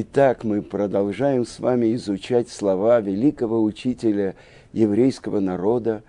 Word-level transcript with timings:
Итак, 0.00 0.44
мы 0.44 0.62
продолжаем 0.62 1.44
с 1.44 1.58
вами 1.58 1.92
изучать 1.96 2.48
слова 2.48 3.00
великого 3.00 3.60
учителя 3.60 4.36
еврейского 4.72 5.40
народа 5.40 6.04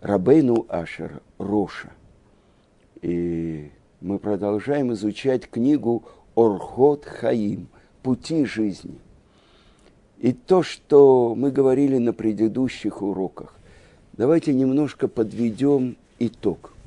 Рабейну 0.00 0.66
Ашер 0.68 1.20
Роша. 1.36 1.90
И 3.02 3.72
мы 4.00 4.20
продолжаем 4.20 4.92
изучать 4.92 5.50
книгу 5.50 6.04
Орхот 6.36 7.06
Хаим 7.06 7.66
«Пути 8.04 8.44
жизни». 8.44 9.00
И 10.18 10.32
то, 10.32 10.62
что 10.62 11.34
мы 11.34 11.50
говорили 11.50 11.98
на 11.98 12.12
предыдущих 12.12 13.02
уроках, 13.02 13.52
давайте 14.12 14.54
немножко 14.54 15.08
подведем 15.08 15.96
итог– 16.20 16.72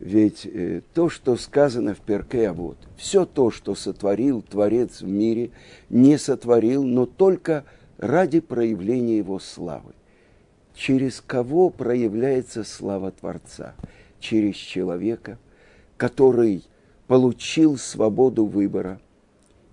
ведь 0.00 0.46
э, 0.46 0.80
то, 0.94 1.10
что 1.10 1.36
сказано 1.36 1.94
в 1.94 2.00
Перке, 2.00 2.48
а 2.48 2.54
вот, 2.54 2.78
все 2.96 3.26
то, 3.26 3.50
что 3.50 3.74
сотворил 3.74 4.40
Творец 4.42 5.02
в 5.02 5.06
мире, 5.06 5.50
не 5.90 6.16
сотворил, 6.16 6.82
но 6.84 7.04
только 7.04 7.64
ради 7.98 8.40
проявления 8.40 9.18
его 9.18 9.38
славы. 9.38 9.92
Через 10.74 11.20
кого 11.20 11.68
проявляется 11.68 12.64
слава 12.64 13.10
Творца? 13.10 13.74
Через 14.18 14.56
человека, 14.56 15.38
который 15.98 16.64
получил 17.06 17.76
свободу 17.76 18.46
выбора, 18.46 19.00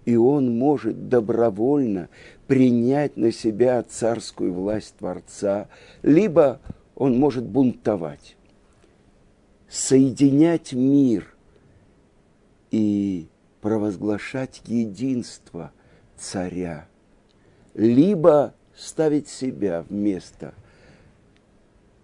и 0.03 0.17
он 0.17 0.57
может 0.57 1.07
добровольно 1.07 2.09
принять 2.47 3.15
на 3.15 3.31
себя 3.31 3.81
царскую 3.83 4.53
власть 4.53 4.95
Творца, 4.97 5.69
либо 6.01 6.59
он 6.95 7.17
может 7.17 7.45
бунтовать 7.45 8.36
соединять 9.69 10.73
мир 10.73 11.33
и 12.71 13.27
провозглашать 13.61 14.61
единство 14.65 15.71
царя, 16.17 16.87
либо 17.73 18.55
ставить 18.75 19.27
себя 19.27 19.83
вместо 19.89 20.53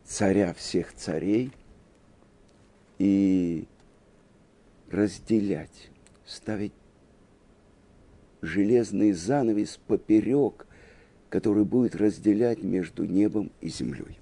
царя 0.04 0.54
всех 0.54 0.94
царей 0.94 1.52
и 2.98 3.66
разделять, 4.92 5.90
ставить 6.26 6.74
железный 8.42 9.14
занавес 9.14 9.80
поперек, 9.88 10.68
который 11.30 11.64
будет 11.64 11.96
разделять 11.96 12.62
между 12.62 13.06
небом 13.06 13.52
и 13.62 13.70
землей. 13.70 14.20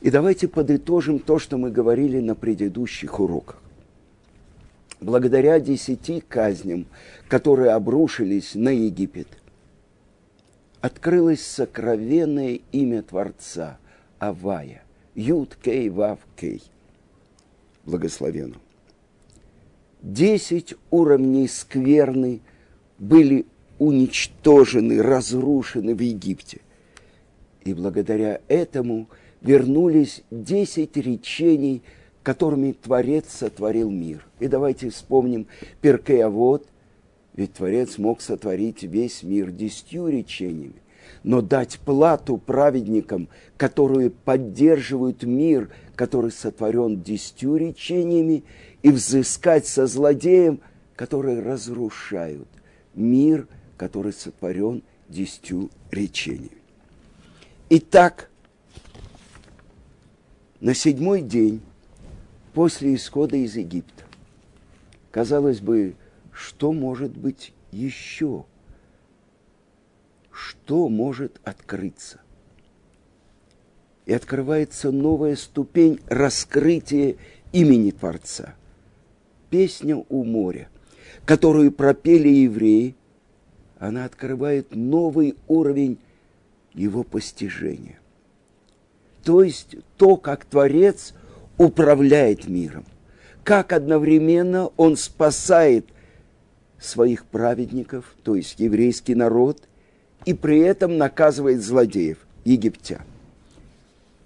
И 0.00 0.10
давайте 0.10 0.48
подытожим 0.48 1.18
то, 1.18 1.38
что 1.38 1.58
мы 1.58 1.70
говорили 1.70 2.20
на 2.20 2.34
предыдущих 2.34 3.20
уроках. 3.20 3.62
Благодаря 5.00 5.60
десяти 5.60 6.20
казням, 6.20 6.86
которые 7.28 7.72
обрушились 7.72 8.54
на 8.54 8.70
Египет, 8.70 9.28
открылось 10.80 11.44
сокровенное 11.44 12.60
имя 12.72 13.02
Творца 13.02 13.78
Авая, 14.18 14.82
Юд 15.14 15.56
Кей 15.62 15.90
Вав 15.90 16.18
Кей. 16.36 16.62
Благословенно. 17.84 18.56
Десять 20.02 20.74
уровней 20.90 21.46
скверны 21.46 22.40
были 22.98 23.44
уничтожены, 23.78 25.02
разрушены 25.02 25.94
в 25.94 26.00
Египте. 26.00 26.60
И 27.64 27.74
благодаря 27.74 28.40
этому– 28.48 29.06
вернулись 29.40 30.22
десять 30.30 30.96
речений, 30.96 31.82
которыми 32.22 32.72
Творец 32.72 33.26
сотворил 33.30 33.90
мир. 33.90 34.26
И 34.38 34.48
давайте 34.48 34.90
вспомним 34.90 35.46
Перкеавод, 35.80 36.66
ведь 37.34 37.54
Творец 37.54 37.98
мог 37.98 38.20
сотворить 38.20 38.82
весь 38.82 39.22
мир 39.22 39.50
десятью 39.50 40.08
речениями, 40.08 40.82
но 41.22 41.40
дать 41.40 41.78
плату 41.78 42.36
праведникам, 42.36 43.28
которые 43.56 44.10
поддерживают 44.10 45.22
мир, 45.22 45.70
который 45.96 46.30
сотворен 46.30 47.02
десятью 47.02 47.56
речениями, 47.56 48.44
и 48.82 48.90
взыскать 48.90 49.66
со 49.66 49.86
злодеем, 49.86 50.60
которые 50.96 51.40
разрушают 51.40 52.48
мир, 52.94 53.46
который 53.76 54.12
сотворен 54.12 54.82
десятью 55.08 55.70
речениями. 55.90 56.58
Итак, 57.68 58.29
на 60.60 60.74
седьмой 60.74 61.22
день 61.22 61.62
после 62.52 62.94
исхода 62.94 63.36
из 63.36 63.56
Египта. 63.56 64.04
Казалось 65.10 65.60
бы, 65.60 65.94
что 66.32 66.72
может 66.72 67.16
быть 67.16 67.52
еще? 67.72 68.44
Что 70.30 70.88
может 70.88 71.40
открыться? 71.44 72.20
И 74.04 74.12
открывается 74.12 74.90
новая 74.90 75.36
ступень 75.36 76.00
раскрытия 76.06 77.16
имени 77.52 77.90
Творца. 77.90 78.54
Песня 79.48 79.96
у 79.96 80.24
моря, 80.24 80.68
которую 81.24 81.72
пропели 81.72 82.28
евреи, 82.28 82.96
она 83.78 84.04
открывает 84.04 84.74
новый 84.74 85.36
уровень 85.48 85.98
его 86.74 87.02
постижения 87.02 87.99
то 89.24 89.42
есть 89.42 89.76
то, 89.96 90.16
как 90.16 90.44
Творец 90.44 91.14
управляет 91.58 92.48
миром, 92.48 92.84
как 93.44 93.72
одновременно 93.72 94.70
Он 94.76 94.96
спасает 94.96 95.86
своих 96.78 97.26
праведников, 97.26 98.14
то 98.22 98.34
есть 98.34 98.58
еврейский 98.58 99.14
народ, 99.14 99.62
и 100.24 100.32
при 100.34 100.60
этом 100.60 100.96
наказывает 100.96 101.62
злодеев, 101.62 102.18
египтян. 102.44 103.02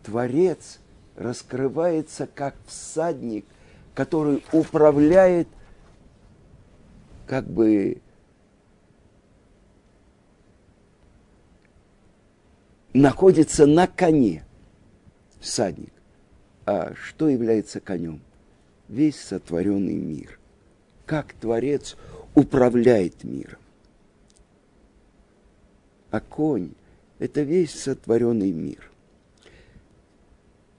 Творец 0.04 0.78
раскрывается 1.16 2.28
как 2.32 2.54
всадник, 2.66 3.44
который 3.94 4.42
управляет 4.52 5.48
как 7.26 7.48
бы 7.48 7.98
находится 12.92 13.66
на 13.66 13.88
коне– 13.88 14.43
всадник. 15.44 15.92
А 16.66 16.94
что 16.94 17.28
является 17.28 17.80
конем? 17.80 18.20
Весь 18.88 19.20
сотворенный 19.20 19.96
мир. 19.96 20.38
Как 21.06 21.34
Творец 21.34 21.96
управляет 22.34 23.22
миром. 23.22 23.58
А 26.10 26.20
конь– 26.20 26.70
это 27.18 27.42
весь 27.42 27.74
сотворенный 27.74 28.52
мир. 28.52 28.90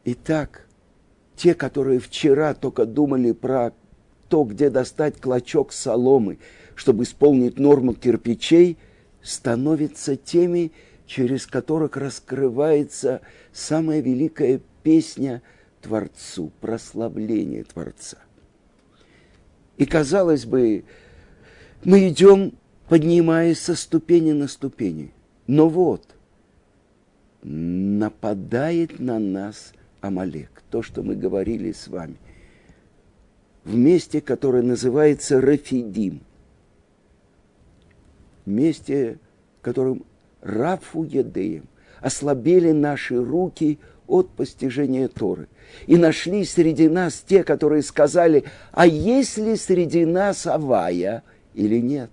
Итак, 0.06 0.68
те, 1.36 1.54
которые 1.54 2.00
вчера 2.00 2.54
только 2.54 2.86
думали 2.86 3.31
про 3.31 3.74
то, 4.30 4.44
где 4.44 4.70
достать 4.70 5.20
клочок 5.20 5.72
соломы, 5.74 6.40
чтобы 6.75 7.04
исполнить 7.04 7.59
норму 7.59 7.94
кирпичей, 7.94 8.78
становятся 9.22 10.16
теми, 10.16 10.72
через 11.06 11.46
которых 11.46 11.98
раскрывается 11.98 13.22
самая 13.52 14.02
великая 14.02 14.62
песня 14.84 15.42
Творцу, 15.82 16.52
прославление 16.62 17.64
Творца. 17.64 18.18
И 19.78 19.86
казалось 19.86 20.46
бы, 20.46 20.84
мы 21.84 22.10
идем, 22.10 22.54
поднимаясь 22.88 23.60
со 23.60 23.76
ступени 23.76 24.32
на 24.32 24.48
ступени. 24.48 25.12
Но 25.48 25.70
вот, 25.70 26.16
нападает 27.44 29.00
на 29.00 29.20
нас 29.20 29.74
Амалек, 30.02 30.64
то, 30.72 30.82
что 30.82 31.04
мы 31.04 31.16
говорили 31.16 31.72
с 31.72 31.88
вами, 31.88 32.18
в 33.64 33.76
месте, 33.76 34.22
которое 34.22 34.64
называется 34.64 35.42
Рафидим, 35.42 36.22
месте, 38.46 39.19
которым 39.62 40.06
Рафу 40.45 41.03
Едеем, 41.03 41.68
ослабели 42.01 42.71
наши 42.71 43.21
руки 43.21 43.80
от 44.07 44.30
постижения 44.30 45.07
Торы. 45.07 45.47
И 45.88 45.97
нашли 45.97 46.45
среди 46.45 46.88
нас 46.88 47.24
те, 47.27 47.44
которые 47.44 47.81
сказали, 47.81 48.45
а 48.71 48.86
есть 48.86 49.38
ли 49.38 49.56
среди 49.56 50.06
нас 50.06 50.45
Авая 50.45 51.24
или 51.56 51.80
нет? 51.80 52.12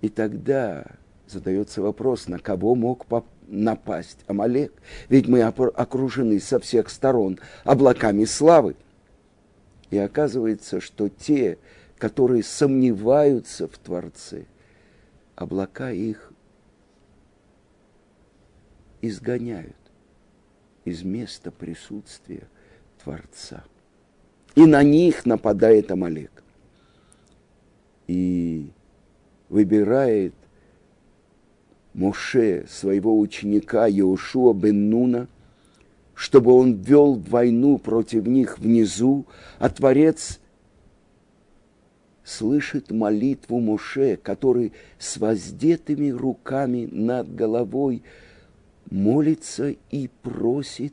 И 0.00 0.08
тогда 0.08 0.86
задается 1.26 1.82
вопрос, 1.82 2.28
на 2.28 2.38
кого 2.38 2.76
мог 2.76 3.04
напасть 3.48 4.18
Амалек? 4.28 4.72
Ведь 5.08 5.26
мы 5.26 5.42
окружены 5.42 6.38
со 6.38 6.60
всех 6.60 6.88
сторон 6.90 7.40
облаками 7.64 8.24
славы. 8.24 8.76
И 9.90 9.98
оказывается, 9.98 10.80
что 10.80 11.08
те, 11.08 11.58
которые 11.96 12.44
сомневаются 12.44 13.66
в 13.66 13.76
Творце– 13.78 14.44
облака 15.38 15.92
их 15.92 16.32
изгоняют 19.00 19.76
из 20.84 21.04
места 21.04 21.52
присутствия 21.52 22.48
Творца. 23.02 23.62
И 24.56 24.66
на 24.66 24.82
них 24.82 25.26
нападает 25.26 25.90
Амалек. 25.92 26.42
и 28.08 28.70
выбирает 29.48 30.34
Моше, 31.94 32.66
своего 32.68 33.18
ученика 33.18 33.88
Иошуа 33.88 34.54
бен 34.54 34.90
Нуна, 34.90 35.28
чтобы 36.14 36.52
он 36.52 36.74
вел 36.74 37.14
войну 37.14 37.78
против 37.78 38.26
них 38.26 38.58
внизу, 38.58 39.26
а 39.58 39.68
Творец 39.68 40.40
слышит 42.28 42.90
молитву 42.90 43.58
Моше, 43.58 44.18
который 44.18 44.74
с 44.98 45.16
воздетыми 45.16 46.10
руками 46.10 46.86
над 46.90 47.34
головой 47.34 48.02
молится 48.90 49.74
и 49.90 50.08
просит, 50.22 50.92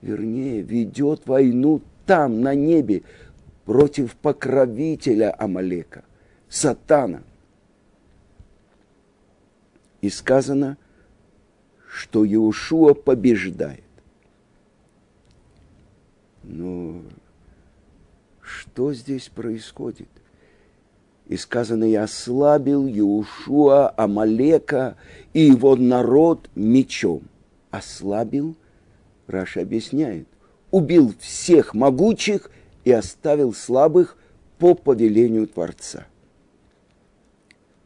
вернее, 0.00 0.62
ведет 0.62 1.26
войну 1.26 1.82
там, 2.06 2.40
на 2.40 2.54
небе, 2.54 3.02
против 3.66 4.16
покровителя 4.16 5.34
Амалека, 5.38 6.04
сатана. 6.48 7.22
И 10.00 10.08
сказано, 10.08 10.78
что 11.86 12.24
Иешуа 12.24 12.94
побеждает. 12.94 13.84
Но 16.42 17.02
что 18.40 18.94
здесь 18.94 19.28
происходит? 19.28 20.08
И 21.30 21.36
сказано, 21.36 21.84
и 21.84 21.94
ослабил 21.94 22.88
Иешуа 22.88 23.94
Амалека 23.96 24.96
и 25.32 25.42
его 25.42 25.76
народ 25.76 26.50
мечом. 26.56 27.22
Ослабил, 27.70 28.56
Раша 29.28 29.60
объясняет, 29.60 30.26
убил 30.72 31.14
всех 31.20 31.72
могучих 31.72 32.50
и 32.82 32.90
оставил 32.90 33.54
слабых 33.54 34.16
по 34.58 34.74
повелению 34.74 35.46
Творца. 35.46 36.08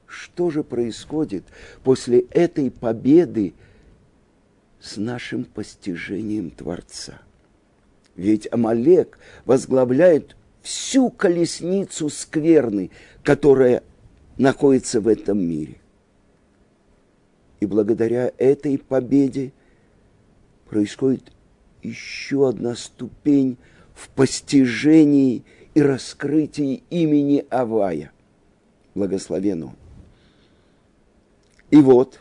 Что 0.06 0.48
же 0.48 0.64
происходит 0.64 1.44
после 1.82 2.20
этой 2.30 2.70
победы 2.70 3.52
с 4.80 4.96
нашим 4.96 5.44
постижением 5.44 6.50
Творца? 6.50 7.20
Ведь 8.16 8.50
Амалек 8.50 9.18
возглавляет 9.44 10.34
всю 10.64 11.10
колесницу 11.10 12.08
скверны, 12.08 12.90
которая 13.22 13.84
находится 14.38 15.00
в 15.00 15.06
этом 15.06 15.38
мире. 15.38 15.76
И 17.60 17.66
благодаря 17.66 18.32
этой 18.38 18.78
победе 18.78 19.52
происходит 20.68 21.30
еще 21.82 22.48
одна 22.48 22.74
ступень 22.74 23.58
в 23.94 24.08
постижении 24.08 25.44
и 25.74 25.82
раскрытии 25.82 26.82
имени 26.90 27.46
Авая. 27.50 28.10
Благословен 28.94 29.64
он. 29.64 29.76
И 31.70 31.76
вот 31.76 32.20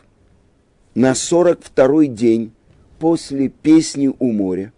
на 0.94 1.14
сорок 1.14 1.60
второй 1.62 2.08
день 2.08 2.52
после 2.98 3.48
песни 3.48 4.12
у 4.18 4.32
моря 4.32 4.72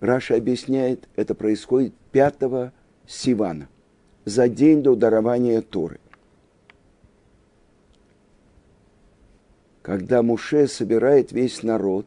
Раша 0.00 0.36
объясняет, 0.36 1.08
это 1.16 1.34
происходит 1.34 1.92
5 2.12 2.72
Сивана, 3.06 3.68
за 4.24 4.48
день 4.48 4.82
до 4.82 4.94
дарования 4.94 5.60
Торы. 5.60 5.98
Когда 9.82 10.22
Муше 10.22 10.68
собирает 10.68 11.32
весь 11.32 11.62
народ 11.62 12.06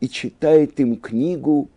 и 0.00 0.08
читает 0.08 0.80
им 0.80 0.96
книгу 0.96 1.68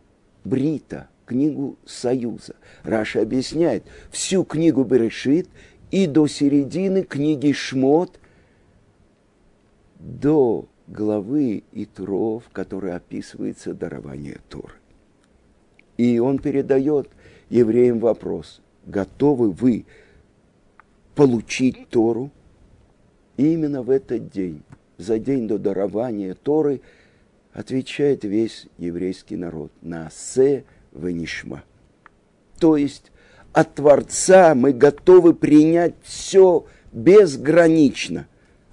Брита, 0.43 1.09
книгу 1.25 1.77
Союза. 1.85 2.55
Раша 2.83 3.21
объясняет, 3.21 3.83
всю 4.09 4.43
книгу 4.43 4.83
Берешит 4.83 5.49
и 5.91 6.07
до 6.07 6.27
середины 6.27 7.03
книги 7.03 7.51
Шмот, 7.51 8.19
до 9.99 10.65
главы 10.87 11.63
Итров, 11.71 12.45
в 12.45 12.49
которой 12.49 12.95
описывается 12.95 13.73
дарование 13.73 14.39
Торы. 14.49 14.73
И 15.97 16.19
он 16.19 16.39
передает 16.39 17.09
евреям 17.49 17.99
вопрос, 17.99 18.61
готовы 18.85 19.51
вы 19.51 19.85
получить 21.15 21.89
Тору? 21.89 22.31
И 23.37 23.53
именно 23.53 23.81
в 23.81 23.89
этот 23.89 24.29
день, 24.29 24.63
за 24.97 25.19
день 25.19 25.47
до 25.47 25.57
дарования 25.57 26.35
Торы, 26.35 26.81
отвечает 27.51 28.23
весь 28.23 28.67
еврейский 28.77 29.35
народ 29.35 29.71
на 29.81 30.09
«се 30.09 30.65
венишма». 30.91 31.63
То 32.59 32.77
есть 32.77 33.11
от 33.51 33.75
Творца 33.75 34.55
мы 34.55 34.73
готовы 34.73 35.33
принять 35.33 35.93
все 36.01 36.65
безгранично, 36.91 38.27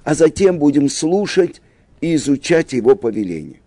а 0.05 0.15
затем 0.15 0.59
будем 0.59 0.89
слушать 0.89 1.61
и 2.01 2.15
изучать 2.15 2.73
Его 2.73 2.97
повеление. 2.97 3.61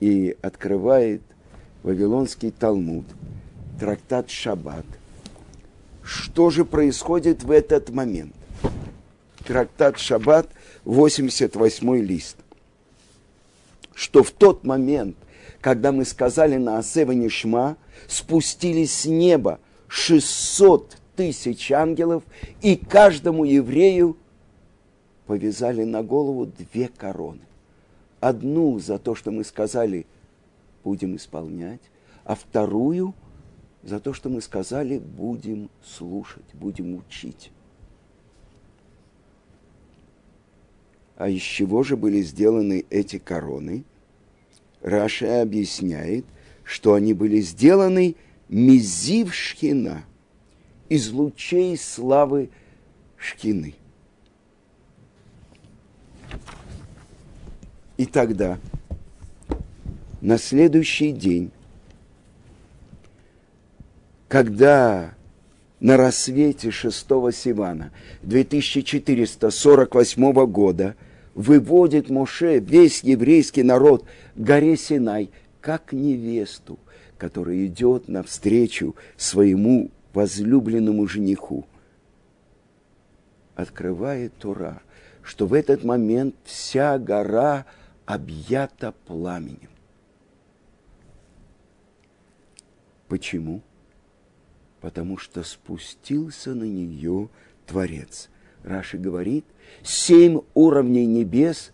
И 0.00 0.36
открывает 0.42 1.22
Вавилонский 1.84 2.50
Талмуд, 2.50 3.04
трактат 3.78 4.30
Шаббат. 4.30 4.86
Что 6.02 6.48
же 6.48 6.64
происходит 6.64 7.44
в 7.44 7.50
этот 7.50 7.90
момент? 7.90 8.34
Трактат 9.46 9.98
Шаббат, 9.98 10.48
88 10.86 11.96
лист. 11.98 12.38
Что 13.94 14.22
в 14.22 14.30
тот 14.30 14.64
момент, 14.64 15.14
когда 15.60 15.92
мы 15.92 16.06
сказали 16.06 16.56
на 16.56 16.78
Асева 16.78 17.12
Нишма, 17.12 17.76
спустились 18.08 19.00
с 19.00 19.04
неба 19.04 19.60
600 19.88 20.96
тысяч 21.16 21.70
ангелов, 21.70 22.22
и 22.62 22.76
каждому 22.76 23.44
еврею 23.44 24.16
повязали 25.26 25.84
на 25.84 26.02
голову 26.02 26.46
две 26.46 26.88
короны. 26.88 27.40
Одну 28.20 28.78
за 28.78 28.98
то, 28.98 29.14
что 29.14 29.30
мы 29.30 29.44
сказали– 29.44 30.06
будем 30.84 31.16
исполнять, 31.16 31.80
а 32.24 32.34
вторую 32.34 33.14
за 33.82 34.00
то, 34.00 34.12
что 34.12 34.28
мы 34.28 34.40
сказали, 34.40 34.98
будем 34.98 35.70
слушать, 35.82 36.44
будем 36.54 36.94
учить. 36.94 37.50
А 41.16 41.28
из 41.28 41.42
чего 41.42 41.82
же 41.82 41.96
были 41.96 42.22
сделаны 42.22 42.84
эти 42.90 43.18
короны? 43.18 43.84
Раша 44.80 45.42
объясняет, 45.42 46.24
что 46.64 46.94
они 46.94 47.14
были 47.14 47.40
сделаны 47.40 48.16
мизив 48.48 49.34
шхина, 49.34 50.04
из 50.88 51.10
лучей 51.10 51.76
славы 51.78 52.50
шхины. 53.16 53.74
И 57.96 58.06
тогда 58.06 58.58
на 60.24 60.38
следующий 60.38 61.12
день, 61.12 61.52
когда 64.26 65.14
на 65.80 65.98
рассвете 65.98 66.70
6 66.70 66.98
Сивана 67.30 67.90
2448 68.22 70.46
года 70.46 70.96
выводит 71.34 72.08
Моше 72.08 72.58
весь 72.58 73.02
еврейский 73.02 73.62
народ 73.62 74.06
к 74.34 74.38
горе 74.38 74.78
Синай, 74.78 75.28
как 75.60 75.92
невесту, 75.92 76.78
которая 77.18 77.66
идет 77.66 78.08
навстречу 78.08 78.96
своему 79.18 79.90
возлюбленному 80.14 81.06
жениху. 81.06 81.66
Открывает 83.56 84.32
Тора, 84.38 84.80
что 85.22 85.46
в 85.46 85.52
этот 85.52 85.84
момент 85.84 86.34
вся 86.44 86.98
гора 86.98 87.66
объята 88.06 88.94
пламенем. 89.06 89.73
Почему? 93.08 93.62
Потому 94.80 95.18
что 95.18 95.42
спустился 95.42 96.54
на 96.54 96.64
нее 96.64 97.28
Творец. 97.66 98.28
Раши 98.62 98.98
говорит, 98.98 99.44
семь 99.82 100.40
уровней 100.54 101.06
небес 101.06 101.72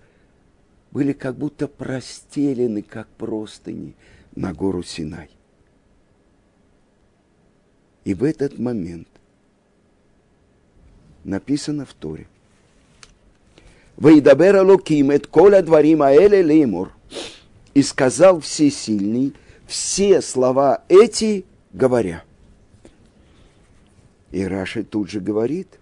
были 0.91 1.13
как 1.13 1.37
будто 1.37 1.69
простелены, 1.69 2.83
как 2.83 3.09
простыни, 3.09 3.95
на 4.35 4.53
гору 4.53 4.83
Синай. 4.83 5.31
И 8.05 8.15
в 8.15 8.25
этот 8.25 8.59
момент 8.59 9.09
написано 11.23 11.85
в 11.85 11.95
Торе. 11.95 12.27
«Вейдабер 13.99 14.57
Алоким 14.57 15.13
коля 15.31 15.63
дворима 15.63 16.13
эле 16.13 16.43
леймур» 16.43 16.93
и 17.75 17.83
сказал 17.83 18.41
Всесильный– 18.41 19.35
все 19.71 20.21
слова 20.21 20.83
эти 20.89 21.45
говоря. 21.73 22.25
И 24.33 24.45
Раши 24.45 24.83
тут 24.83 25.09
же 25.09 25.21
говорит, 25.21 25.79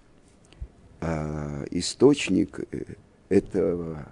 а 1.01 1.65
источник 1.71 2.61
э, 2.71 2.85
этого 3.31 4.07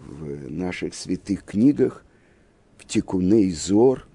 в 0.00 0.50
наших 0.50 0.96
святых 0.96 1.44
книгах, 1.44 2.04
в 2.78 2.84
Тикуне 2.84 3.42
и 3.44 3.52
Зор, 3.52 4.08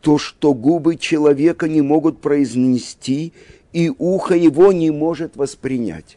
то, 0.00 0.16
что 0.16 0.54
губы 0.54 0.96
человека 0.96 1.68
не 1.68 1.82
могут 1.82 2.22
произнести, 2.22 3.34
и 3.74 3.92
ухо 3.98 4.34
его 4.34 4.72
не 4.72 4.90
может 4.90 5.36
воспринять. 5.36 6.16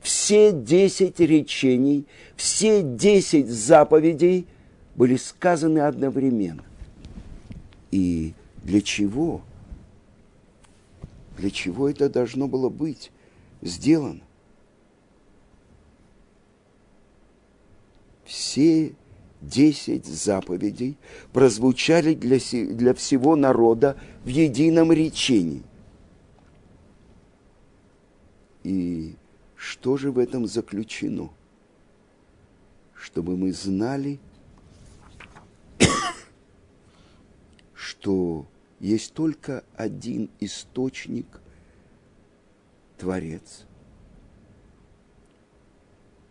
Все 0.00 0.50
десять 0.50 1.20
речений, 1.20 2.06
все 2.34 2.82
десять 2.82 3.48
заповедей 3.48 4.48
были 4.96 5.16
сказаны 5.16 5.80
одновременно. 5.80 6.64
И 7.90 8.34
для 8.62 8.80
чего? 8.80 9.42
Для 11.36 11.50
чего 11.50 11.88
это 11.88 12.08
должно 12.08 12.48
было 12.48 12.68
быть 12.68 13.10
сделано? 13.60 14.22
Все 18.24 18.94
десять 19.40 20.06
заповедей 20.06 20.96
прозвучали 21.32 22.14
для, 22.14 22.38
для 22.74 22.94
всего 22.94 23.36
народа 23.36 23.96
в 24.24 24.28
едином 24.28 24.92
речении. 24.92 25.62
И 28.62 29.14
что 29.56 29.96
же 29.96 30.10
в 30.10 30.18
этом 30.18 30.46
заключено? 30.46 31.30
Чтобы 32.94 33.36
мы 33.36 33.52
знали, 33.52 34.18
что 38.04 38.46
есть 38.80 39.14
только 39.14 39.64
один 39.76 40.28
источник, 40.38 41.26
Творец. 42.98 43.64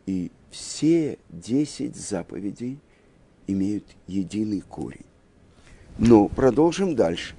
И 0.06 0.32
все 0.52 1.18
десять 1.30 1.96
заповедей 1.96 2.78
имеют 3.48 3.86
единый 4.06 4.62
корень. 4.62 5.06
Но 5.98 6.28
продолжим 6.28 6.96
дальше. 6.96 7.36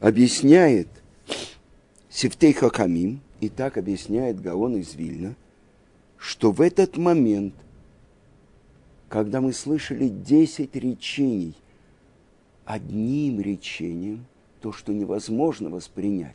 Объясняет 0.00 0.88
Севтей 2.10 2.52
Хакамим, 2.52 3.22
и 3.40 3.48
так 3.48 3.78
объясняет 3.78 4.38
Гаон 4.38 4.76
из 4.76 4.94
Вильна, 4.94 5.34
что 6.18 6.52
в 6.52 6.60
этот 6.60 6.98
момент, 6.98 7.54
когда 9.12 9.42
мы 9.42 9.52
слышали 9.52 10.08
десять 10.08 10.74
речений, 10.74 11.54
одним 12.64 13.42
речением, 13.42 14.24
то, 14.62 14.72
что 14.72 14.94
невозможно 14.94 15.68
воспринять, 15.68 16.34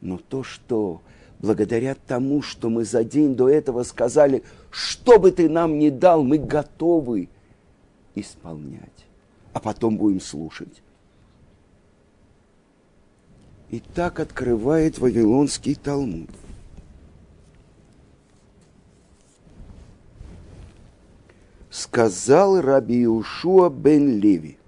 но 0.00 0.16
то, 0.16 0.44
что 0.44 1.02
благодаря 1.40 1.96
тому, 1.96 2.42
что 2.42 2.70
мы 2.70 2.84
за 2.84 3.02
день 3.02 3.34
до 3.34 3.48
этого 3.48 3.82
сказали, 3.82 4.44
что 4.70 5.18
бы 5.18 5.32
ты 5.32 5.48
нам 5.48 5.80
ни 5.80 5.90
дал, 5.90 6.22
мы 6.22 6.38
готовы 6.38 7.28
исполнять. 8.14 9.06
А 9.52 9.58
потом 9.58 9.96
будем 9.96 10.20
слушать. 10.20 10.82
И 13.70 13.80
так 13.80 14.20
открывает 14.20 15.00
Вавилонский 15.00 15.74
Талмуд. 15.74 16.30
Сказал 21.70 22.60
Раби 22.60 23.06
Ушуа 23.06 23.70
бен 23.70 24.18
Леви, 24.18 24.58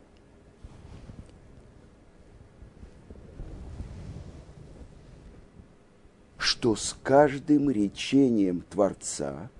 что 6.39 6.77
с 6.77 6.97
каждым 7.03 7.71
речением 7.71 8.63
Творца 8.71 9.51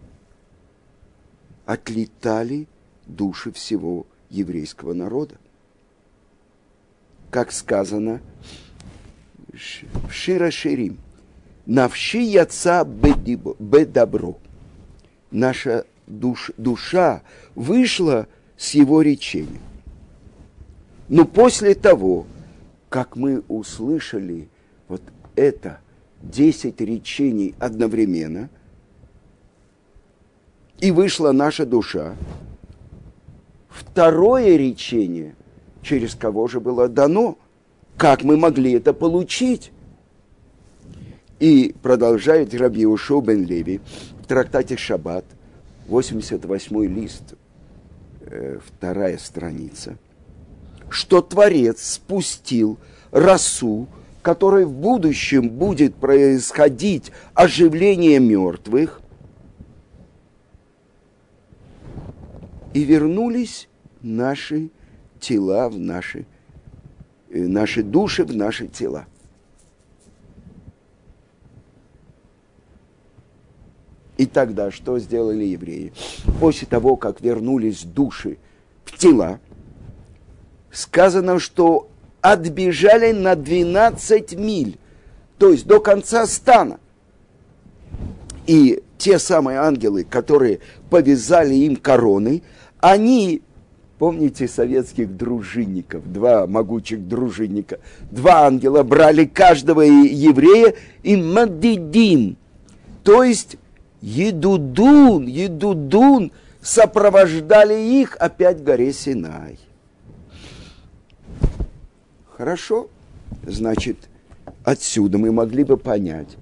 отлетали 1.67 2.69
души 3.07 3.51
всего 3.51 4.07
еврейского 4.31 4.95
народа. 4.95 5.35
Как 7.31 7.51
сказано 7.51 8.21
в 9.49 10.13
Шира 10.13 10.53
Ширим, 10.53 10.99
«Навши 11.67 12.19
яца 12.19 12.85
бедобро». 12.85 14.37
Наша 15.33 15.87
душ, 16.07 16.51
душа 16.57 17.23
вышла 17.55 18.27
с 18.57 18.75
его 18.75 19.03
речением. 19.03 19.63
Но 21.09 21.25
после 21.25 21.75
того, 21.75 22.27
как 22.89 23.17
мы 23.17 23.43
услышали 23.49 24.49
вот 24.89 25.03
это– 25.35 25.81
десять 26.23 26.81
речений 26.81 27.55
одновременно, 27.59 28.49
и 30.81 30.91
вышла 30.91 31.33
наша 31.33 31.67
душа. 31.67 32.17
Второе 33.69 34.57
речение, 34.57 35.35
через 35.83 36.15
кого 36.15 36.49
же 36.49 36.61
было 36.61 36.89
дано, 36.89 37.39
как 37.97 38.23
мы 38.25 38.37
могли 38.37 38.73
это 38.73 38.93
получить? 38.93 39.71
И 41.39 41.75
продолжает 41.83 42.55
Раби 42.55 42.87
Ушо 42.87 43.21
бен 43.21 43.45
Леви 43.45 43.81
в 44.23 44.27
трактате 44.27 44.77
Шаббат, 44.77 45.25
88 45.87 46.87
лист, 46.87 47.35
э, 48.21 48.59
вторая 48.65 49.19
страница, 49.19 49.97
что 50.89 51.23
Творец 51.23 51.83
спустил 51.83 52.79
росу 53.11 53.89
которой 54.23 54.65
в 54.65 54.73
будущем 54.73 55.51
будет 55.51 55.97
происходить 55.97 57.11
оживление 57.35 58.21
мертвых, 58.21 59.01
и 62.73 62.85
вернулись 62.85 63.69
наши 64.01 64.71
тела 65.21 65.69
в 65.69 65.79
наши, 65.79 66.25
э, 67.29 67.47
наши 67.47 67.83
души 67.83 68.25
в 68.25 68.35
наши 68.35 68.67
тела. 68.67 69.07
И 74.23 74.27
тогда 74.27 74.71
что 74.71 75.01
сделали 75.01 75.43
евреи? 75.47 75.93
После 76.39 76.69
того, 76.69 76.95
как 76.95 77.21
вернулись 77.21 77.83
души 77.83 78.39
в 78.85 78.97
тела, 78.97 79.41
сказано, 80.71 81.41
что 81.41 81.89
отбежали 82.21 83.11
на 83.11 83.35
12 83.35 84.35
миль, 84.35 84.79
то 85.39 85.51
есть 85.51 85.67
до 85.67 85.81
конца 85.81 86.29
стана. 86.29 86.79
И 88.47 88.85
те 88.97 89.19
самые 89.19 89.59
ангелы, 89.59 90.05
которые 90.05 90.61
повязали 90.89 91.57
им 91.57 91.75
короны, 91.75 92.45
они, 92.79 93.43
помните 93.99 94.47
советских 94.47 95.17
дружинников, 95.17 96.13
два 96.13 96.47
могучих 96.47 97.09
дружинника, 97.09 97.81
два 98.13 98.47
ангела 98.47 98.85
брали 98.85 99.25
каждого 99.25 99.81
еврея 99.81 100.75
и 101.03 101.17
мадидин, 101.17 102.37
то 103.03 103.25
есть 103.25 103.57
едудун, 104.03 105.27
едудун, 105.27 106.33
сопровождали 106.61 107.75
их 107.75 108.17
опять 108.17 108.63
горе 108.63 108.93
Синай. 108.93 109.59
Хорошо, 112.37 112.91
значит, 113.45 113.97
отсюда 114.65 115.17
мы 115.19 115.33
могли 115.33 115.65
бы 115.65 115.77
понять, 115.77 116.37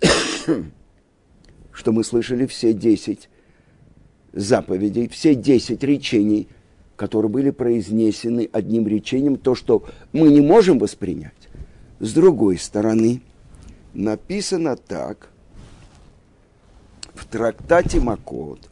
что 1.72 1.92
мы 1.92 2.02
слышали 2.02 2.46
все 2.46 2.72
десять 2.72 3.28
заповедей, 4.32 5.08
все 5.08 5.34
десять 5.34 5.82
речений, 5.82 6.48
которые 6.96 7.30
были 7.30 7.50
произнесены 7.50 8.48
одним 8.52 8.88
речением, 8.88 9.36
то, 9.36 9.54
что 9.54 9.84
мы 10.12 10.30
не 10.30 10.40
можем 10.40 10.78
воспринять. 10.78 11.32
С 11.98 12.14
другой 12.14 12.56
стороны, 12.58 13.20
написано 13.92 14.76
так 14.76 15.30
в 17.20 17.26
трактате 17.26 18.00
Макот, 18.00 18.70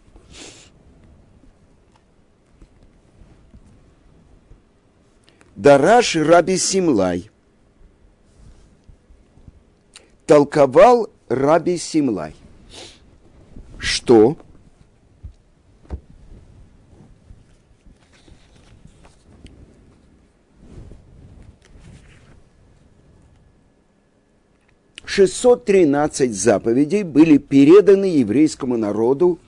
Дараш 5.54 6.16
Раби 6.16 6.56
Симлай. 6.56 7.30
Толковал 10.26 11.10
Раби 11.28 11.76
Симлай. 11.76 12.34
Что? 13.78 14.36
Шестьсот 25.18 25.64
тринадцать 25.64 26.32
заповедей 26.32 27.02
были 27.02 27.38
переданы 27.38 28.04
еврейскому 28.04 28.76
народу 28.76 29.40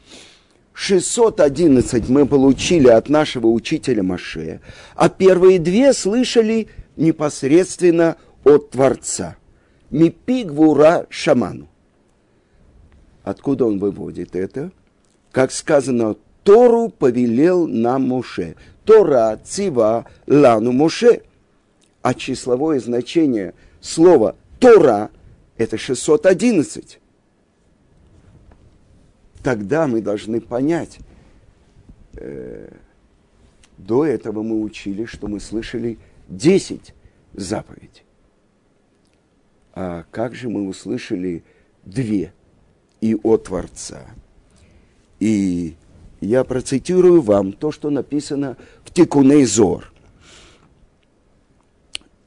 611 0.72 2.08
мы 2.08 2.26
получили 2.26 2.88
от 2.88 3.08
нашего 3.08 3.46
учителя 3.46 4.02
Маше, 4.02 4.62
а 4.96 5.08
первые 5.08 5.60
две 5.60 5.92
слышали 5.92 6.66
непосредственно 6.96 8.16
от 8.42 8.70
Творца. 8.70 9.36
Мипи 9.92 10.42
Гвура 10.42 11.06
Шаману. 11.08 11.68
Откуда 13.22 13.66
он 13.66 13.78
выводит 13.78 14.34
это? 14.34 14.72
как 15.30 15.52
сказано, 15.52 16.16
Тору 16.42 16.88
повелел 16.88 17.68
нам 17.68 18.08
Моше. 18.08 18.56
Тора 18.84 19.38
цива 19.44 20.06
лану 20.26 20.72
Моше. 20.72 21.22
А 22.02 22.12
числовое 22.12 22.80
значение 22.80 23.54
слова 23.80 24.34
Тора– 24.58 25.10
это 25.60 25.76
611. 25.76 26.98
Тогда 29.42 29.86
мы 29.86 30.00
должны 30.00 30.40
понять, 30.40 30.98
э, 32.14 32.72
до 33.76 34.06
этого 34.06 34.42
мы 34.42 34.62
учили, 34.62 35.04
что 35.04 35.28
мы 35.28 35.38
слышали 35.38 35.98
10 36.28 36.94
заповедей. 37.34 38.04
А 39.74 40.04
как 40.10 40.34
же 40.34 40.48
мы 40.48 40.66
услышали 40.66 41.44
две 41.84 42.32
и 43.02 43.14
от 43.14 43.44
Творца? 43.44 44.06
И 45.18 45.76
я 46.20 46.44
процитирую 46.44 47.20
вам 47.20 47.52
то, 47.52 47.70
что 47.70 47.90
написано 47.90 48.56
в 48.84 48.92
Тикуней 48.92 49.44
Зор. 49.44 49.92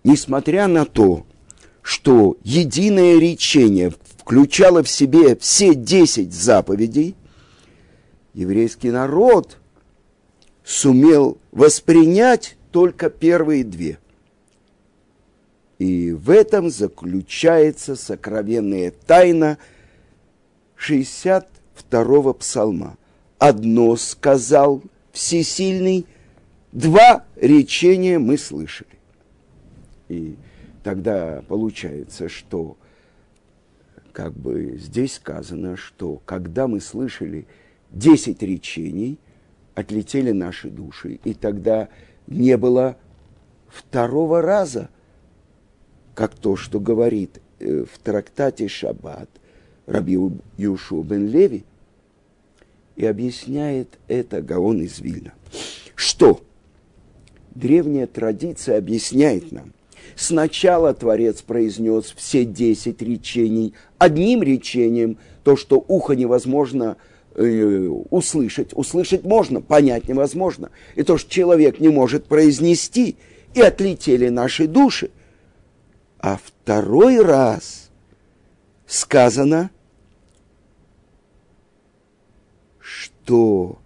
Несмотря 0.04 0.68
на 0.68 0.86
то, 0.86 1.26
что 1.84 2.38
единое 2.44 3.20
речение 3.20 3.94
включало 4.18 4.82
в 4.82 4.90
себе 4.90 5.36
все 5.36 5.76
десять 5.76 6.34
заповедей, 6.34 7.16
еврейский 8.34 8.90
народ 8.90 9.58
сумел 10.64 11.38
воспринять 11.52 12.56
только 12.72 13.10
первые 13.12 13.64
две. 13.64 14.00
И 15.78 16.14
в 16.14 16.30
этом 16.30 16.70
заключается 16.70 17.98
сокровенная 17.98 18.92
тайна 19.06 19.58
62-го 20.80 22.34
псалма. 22.34 22.98
Одно 23.38 23.98
сказал 23.98 24.82
Всесильный, 25.12 26.08
два 26.72 27.24
речения 27.36 28.18
мы 28.18 28.38
слышали. 28.38 28.90
И 30.10 30.36
тогда 30.84 31.44
получается, 31.48 32.30
что 32.30 32.78
как 34.12 34.34
бы 34.34 34.78
здесь 34.78 35.16
сказано, 35.16 35.76
что 35.76 36.22
когда 36.26 36.68
мы 36.68 36.80
слышали 36.82 37.48
10 37.92 38.44
речений, 38.44 39.18
отлетели 39.74 40.32
наши 40.32 40.70
души, 40.70 41.20
и 41.24 41.34
тогда 41.34 41.90
не 42.28 42.58
было 42.58 42.98
второго 43.68 44.42
раза, 44.42 44.90
как 46.14 46.36
то, 46.36 46.56
что 46.56 46.80
говорит 46.80 47.42
э, 47.60 47.86
в 47.92 47.98
трактате 47.98 48.68
Шаббат 48.68 49.30
Раби 49.88 50.20
Юшу 50.58 51.02
бен 51.02 51.28
Леви, 51.28 51.66
и 52.96 53.06
объясняет 53.06 53.98
это 54.08 54.44
Гаон 54.44 54.82
из 54.82 55.00
Вильна. 55.00 55.34
Что? 55.96 56.42
Древняя 57.56 58.06
традиция 58.06 58.78
объясняет 58.78 59.52
нам. 59.52 59.74
Сначала 60.16 60.94
Творец 60.94 61.42
произнес 61.42 62.14
все 62.16 62.46
десять 62.46 63.02
речений 63.02 63.74
одним 63.98 64.44
речением, 64.44 65.18
то, 65.44 65.56
что 65.56 65.84
ухо 65.88 66.14
невозможно 66.14 66.98
э, 67.36 67.88
услышать. 68.10 68.70
Услышать 68.74 69.24
можно, 69.24 69.62
понять 69.62 70.08
невозможно. 70.08 70.70
И 70.96 71.04
то, 71.04 71.18
что 71.18 71.30
человек 71.30 71.80
не 71.80 71.90
может 71.90 72.26
произнести, 72.26 73.18
и 73.54 73.62
отлетели 73.62 74.30
наши 74.30 74.68
души. 74.68 75.12
А 76.20 76.40
второй 76.42 77.22
раз 77.22 77.90
сказано, 78.86 79.70
что 82.80 83.80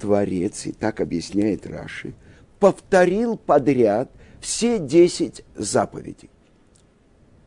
Творец, 0.00 0.66
и 0.66 0.72
так 0.72 1.00
объясняет 1.00 1.66
Раши, 1.66 2.12
повторил 2.58 3.36
подряд 3.36 4.10
все 4.42 4.78
десять 4.78 5.44
заповедей. 5.54 6.28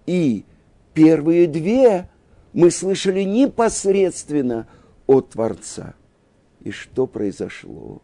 И 0.07 0.45
первые 0.93 1.45
две 1.45 2.09
мы 2.53 2.71
слышали 2.71 3.21
непосредственно 3.21 4.67
от 5.05 5.31
Творца. 5.31 5.93
И 6.61 6.71
что 6.71 7.05
произошло? 7.05 8.01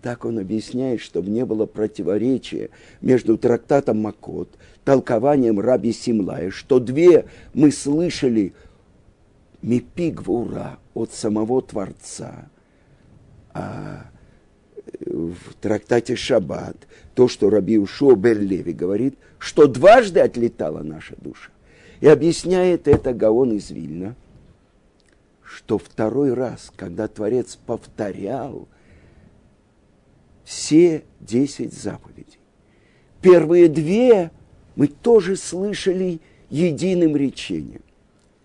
Так 0.00 0.24
он 0.24 0.38
объясняет, 0.38 1.00
чтобы 1.00 1.30
не 1.30 1.44
было 1.44 1.66
противоречия 1.66 2.70
между 3.00 3.38
трактатом 3.38 4.00
Макот, 4.00 4.48
толкованием 4.84 5.60
Раби 5.60 5.92
Симлая, 5.92 6.50
что 6.50 6.80
две 6.80 7.26
мы 7.54 7.70
слышали 7.70 8.54
мипигвура 9.60 10.78
от 10.94 11.12
самого 11.12 11.62
Творца. 11.62 12.48
А 13.52 14.06
в 15.06 15.54
трактате 15.60 16.16
Шаббат, 16.16 16.76
то, 17.14 17.28
что 17.28 17.50
Раби 17.50 17.78
Ушо 17.78 18.14
Берлеви 18.14 18.72
говорит, 18.72 19.18
что 19.38 19.66
дважды 19.66 20.20
отлетала 20.20 20.82
наша 20.82 21.14
душа. 21.16 21.50
И 22.00 22.08
объясняет 22.08 22.88
это 22.88 23.12
Гаон 23.12 23.52
из 23.52 23.70
Вильна, 23.70 24.16
что 25.42 25.78
второй 25.78 26.34
раз, 26.34 26.72
когда 26.74 27.08
Творец 27.08 27.56
повторял 27.56 28.68
все 30.44 31.04
десять 31.20 31.72
заповедей, 31.72 32.38
первые 33.20 33.68
две 33.68 34.30
мы 34.74 34.88
тоже 34.88 35.36
слышали 35.36 36.20
единым 36.50 37.16
речением. 37.16 37.82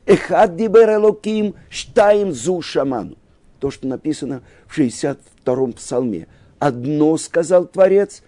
Эхад 0.05 0.55
дибер 0.55 0.89
элоким 0.89 1.55
штаим 1.69 2.31
зу 2.31 2.61
шаману. 2.61 3.17
То, 3.59 3.71
что 3.71 3.87
написано 3.87 4.41
в 4.67 4.77
62-м 4.77 5.73
псалме. 5.73 6.27
Одно 6.59 7.17
сказал 7.17 7.67
Творец, 7.67 8.23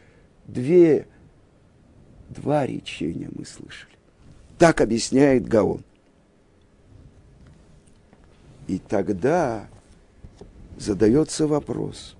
две, 0.45 1.07
два 2.29 2.65
речения 2.65 3.29
мы 3.31 3.45
слышали. 3.45 3.93
Так 4.57 4.81
объясняет 4.81 5.47
Гаон. 5.47 5.83
И 8.67 8.77
тогда 8.77 9.67
задается 10.77 11.47
вопрос. 11.47 12.15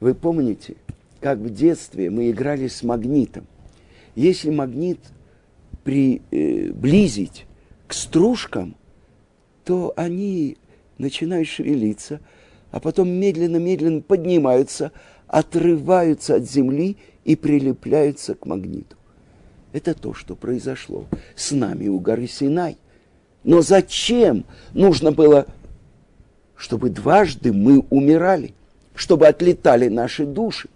Вы 0.00 0.14
помните, 0.14 0.76
как 1.20 1.38
в 1.38 1.48
детстве 1.48 2.10
мы 2.10 2.30
играли 2.30 2.68
с 2.68 2.82
магнитом? 2.82 3.46
Если 4.14 4.50
магнит 4.50 5.00
приблизить 5.82 7.46
к 7.86 7.94
стружкам, 7.94 8.76
то 9.64 9.94
они 9.96 10.58
начинают 10.98 11.48
шевелиться, 11.48 12.20
а 12.76 12.80
потом 12.80 13.08
медленно-медленно 13.08 14.02
поднимаются, 14.02 14.92
отрываются 15.28 16.34
от 16.34 16.50
земли 16.50 16.98
и 17.24 17.34
прилепляются 17.34 18.34
к 18.34 18.44
магниту. 18.44 18.96
Это 19.72 19.94
то, 19.94 20.12
что 20.12 20.34
произошло 20.34 21.06
с 21.34 21.52
нами 21.52 21.88
у 21.88 21.98
горы 21.98 22.26
Синай. 22.26 22.76
Но 23.44 23.62
зачем 23.62 24.44
нужно 24.74 25.10
было, 25.10 25.46
чтобы 26.54 26.90
дважды 26.90 27.50
мы 27.50 27.82
умирали, 27.88 28.52
чтобы 28.94 29.26
отлетали 29.26 29.88
наши 29.88 30.26
души? 30.26 30.68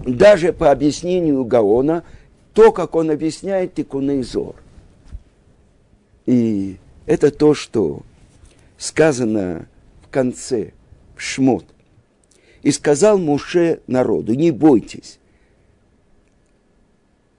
Даже 0.00 0.52
по 0.52 0.70
объяснению 0.70 1.42
Гаона– 1.46 2.04
то, 2.52 2.70
как 2.70 2.96
он 2.96 3.10
объясняет 3.10 3.72
Тикунейзор. 3.72 4.56
И 6.26 6.76
это 7.06 7.30
то, 7.30 7.54
что 7.54 8.02
сказано 8.76 9.66
конце, 10.10 10.72
в 11.16 11.20
Шмот. 11.20 11.66
И 12.62 12.70
сказал 12.72 13.18
Муше 13.18 13.80
народу, 13.86 14.34
не 14.34 14.50
бойтесь. 14.50 15.18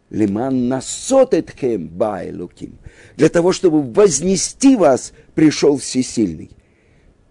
Лиман 0.10 0.68
насотетхем 0.68 1.88
байлуким. 1.88 2.78
Для 3.16 3.30
того, 3.30 3.52
чтобы 3.54 3.82
вознести 3.82 4.76
вас, 4.76 5.14
пришел 5.36 5.78
Всесильный. 5.78 6.52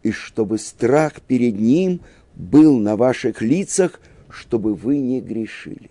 И 0.03 0.13
чтобы 0.13 0.59
страх 0.59 1.21
перед 1.21 1.59
ним 1.59 2.01
был 2.35 2.79
на 2.79 2.97
ваших 2.97 3.43
лицах, 3.43 4.01
чтобы 4.31 4.75
вы 4.75 4.99
не 4.99 5.21
грешили. 5.21 5.91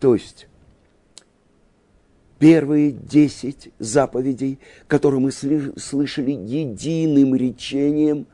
То 0.00 0.14
есть 0.14 0.48
первые 2.38 2.92
десять 2.92 3.70
заповедей, 3.78 4.58
которые 4.86 5.20
мы 5.20 5.32
слышали 5.32 6.30
единым 6.30 7.34
речением, 7.34 8.26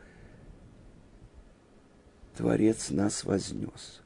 Творец 2.36 2.90
нас 2.90 3.24
вознес. 3.24 4.00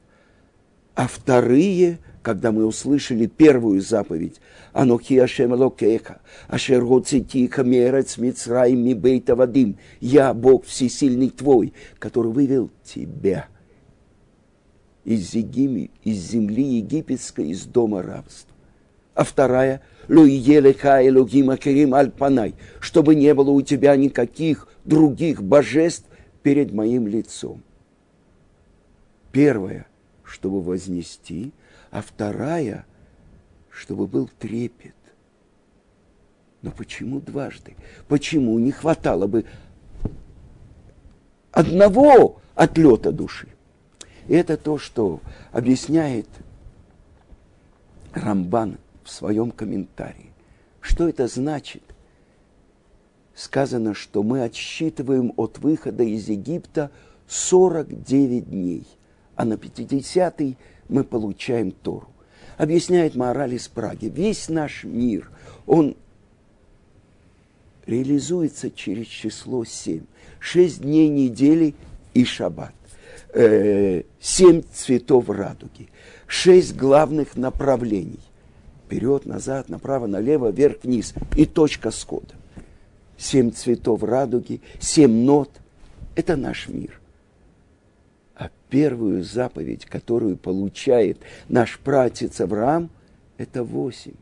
А 0.95 1.07
вторые, 1.07 1.99
когда 2.23 2.51
мы 2.51 2.65
услышали 2.65 3.27
первую 3.27 3.81
заповедь, 3.81 4.41
«Анохи 4.73 5.17
Ашем 5.17 5.53
Локеха, 5.53 6.21
Ашер 6.47 6.83
Гоцитиха 6.83 7.63
Мерец 7.63 8.17
Мицраим 8.17 8.83
Мибейта 8.83 9.35
Вадим, 9.35 9.77
«Я 9.99 10.33
Бог 10.33 10.65
Всесильный 10.65 11.29
твой, 11.29 11.73
который 11.99 12.31
вывел 12.31 12.71
тебя» 12.83 13.47
из, 15.07 15.33
Егими, 15.33 15.89
из 16.03 16.17
земли 16.17 16.63
египетской, 16.63 17.49
из 17.49 17.63
дома 17.63 18.01
рабства. 18.01 18.53
А 19.13 19.23
вторая– 19.23 19.81
Луиелеха 20.09 21.05
Элогима 21.07 21.57
Керим 21.57 21.93
Альпанай, 21.93 22.55
чтобы 22.79 23.15
не 23.15 23.33
было 23.33 23.51
у 23.51 23.61
тебя 23.61 23.95
никаких 23.95 24.67
других 24.83 25.41
божеств 25.41 26.05
перед 26.43 26.73
моим 26.73 27.07
лицом. 27.07 27.63
Первая, 29.37 29.85
чтобы 30.23 30.63
вознести, 30.63 31.51
а 31.91 32.01
вторая, 32.01 32.87
чтобы 33.69 34.07
был 34.07 34.27
трепет. 34.39 34.95
Но 36.63 36.71
почему 36.71 37.19
дважды? 37.19 37.75
Почему 38.07 38.57
не 38.57 38.71
хватало 38.71 39.27
бы 39.27 39.45
одного 41.51 42.41
отлета 42.55 43.11
души? 43.11 43.47
Это 44.27 44.57
то, 44.57 44.79
что 44.79 45.21
объясняет 45.51 46.27
Рамбан 48.13 48.79
в 49.03 49.11
своем 49.11 49.51
комментарии. 49.51 50.31
Что 50.81 51.07
это 51.07 51.27
значит? 51.27 51.83
Сказано, 53.35 53.93
что 53.93 54.23
мы 54.23 54.41
отсчитываем 54.41 55.31
от 55.37 55.59
выхода 55.59 56.01
из 56.01 56.27
Египта 56.27 56.89
49 57.27 58.49
дней, 58.49 58.87
а 59.37 59.45
на 59.45 59.53
50-й 59.53 60.57
мы 60.89 61.03
получаем 61.05 61.71
Тору. 61.71 62.09
Объясняет 62.57 63.15
мораль 63.15 63.53
из 63.53 63.67
Праги. 63.67 64.07
Весь 64.07 64.49
наш 64.49 64.83
мир, 64.83 65.29
он 65.67 65.95
реализуется 67.85 68.71
через 68.71 69.05
число 69.05 69.63
7. 69.63 70.01
Шесть 70.39 70.81
дней 70.81 71.07
недели 71.07 71.75
и 72.13 72.25
шаббат. 72.25 72.73
Э, 73.33 74.03
семь 74.19 74.63
цветов 74.73 75.29
радуги. 75.29 75.89
Шесть 76.25 76.75
главных 76.75 77.35
направлений. 77.37 78.19
Вперед, 78.85 79.25
назад, 79.25 79.69
направо, 79.69 80.07
налево, 80.07 80.49
вверх, 80.49 80.77
вниз. 80.83 81.13
И 81.35 81.45
точка 81.45 81.91
схода. 81.91 82.33
Семь 83.17 83.51
цветов 83.51 84.01
радуги, 84.01 84.61
семь 84.79 85.25
нот. 85.25 85.51
Это 86.15 86.35
наш 86.35 86.67
мир. 86.69 86.99
А 88.37 88.51
первую 88.69 89.23
заповедь, 89.23 89.85
которую 89.85 90.37
получает 90.37 91.17
наш 91.49 91.79
пратец 91.79 92.39
Авраам, 92.39 92.91
это 93.37 93.63
восемь 93.63 94.13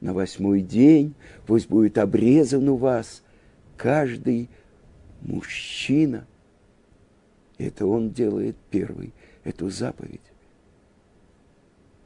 на 0.00 0.12
восьмой 0.12 0.60
день 0.60 1.14
пусть 1.46 1.68
будет 1.68 1.96
обрезан 1.96 2.68
у 2.68 2.76
вас 2.76 3.22
каждый 3.78 4.50
мужчина. 5.22 6.26
Это 7.56 7.86
он 7.86 8.10
делает 8.10 8.56
первый, 8.70 9.12
эту 9.44 9.70
заповедь. 9.70 10.20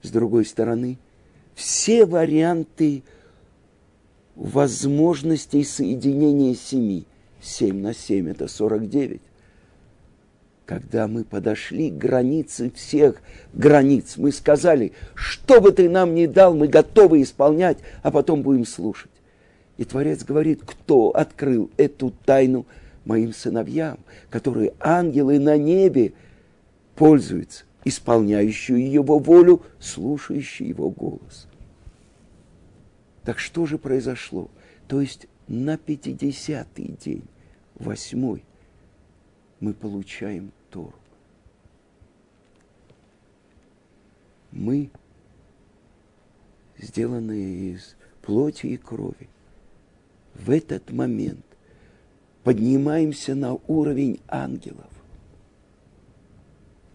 С 0.02 0.10
другой 0.10 0.44
стороны, 0.44 0.98
все 1.54 2.06
варианты 2.06 3.02
возможностей 4.36 5.64
соединения 5.64 6.54
семи. 6.54 7.06
Семь 7.40 7.80
на 7.80 7.92
семь– 7.92 8.28
это 8.30 8.46
сорок 8.46 8.88
девять 8.88 9.22
когда 10.66 11.08
мы 11.08 11.24
подошли 11.24 11.90
к 11.90 11.94
границе 11.94 12.70
всех 12.70 13.20
границ, 13.52 14.16
мы 14.16 14.32
сказали, 14.32 14.92
что 15.14 15.60
бы 15.60 15.72
ты 15.72 15.90
нам 15.90 16.14
ни 16.14 16.26
дал, 16.26 16.54
мы 16.54 16.68
готовы 16.68 17.22
исполнять, 17.22 17.78
а 18.02 18.10
потом 18.10 18.42
будем 18.42 18.64
слушать. 18.64 19.10
И 19.76 19.84
Творец 19.84 20.24
говорит, 20.24 20.62
кто 20.64 21.10
открыл 21.10 21.70
эту 21.76 22.12
тайну 22.24 22.66
моим 23.04 23.34
сыновьям, 23.34 23.98
которые 24.30 24.72
ангелы 24.80 25.38
на 25.38 25.58
небе 25.58 26.14
пользуются, 26.94 27.64
исполняющие 27.84 28.90
его 28.90 29.18
волю, 29.18 29.62
слушающие 29.78 30.68
его 30.68 30.90
голос. 30.90 31.46
Так 33.24 33.38
что 33.38 33.66
же 33.66 33.78
произошло? 33.78 34.48
То 34.86 35.00
есть 35.00 35.26
на 35.48 35.76
пятидесятый 35.76 36.94
день, 37.04 37.24
восьмой, 37.74 38.44
мы 39.60 39.72
получаем 39.72 40.52
Тору. 40.70 40.94
Мы, 44.50 44.90
сделанные 46.78 47.72
из 47.72 47.96
плоти 48.22 48.66
и 48.68 48.76
крови, 48.76 49.28
в 50.34 50.50
этот 50.50 50.90
момент 50.90 51.44
поднимаемся 52.44 53.34
на 53.34 53.54
уровень 53.66 54.20
ангелов. 54.28 54.90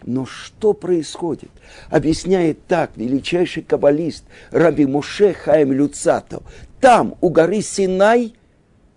Но 0.04 0.26
что 0.26 0.74
происходит? 0.74 1.52
Объясняет 1.90 2.66
так 2.68 2.96
величайший 2.96 3.64
каббалист 3.64 4.24
Раби 4.52 4.86
Муше 4.86 5.34
Хаим 5.34 5.74
Люцатов. 5.74 6.44
Там, 6.80 7.16
у 7.20 7.30
горы 7.30 7.62
Синай, 7.62 8.34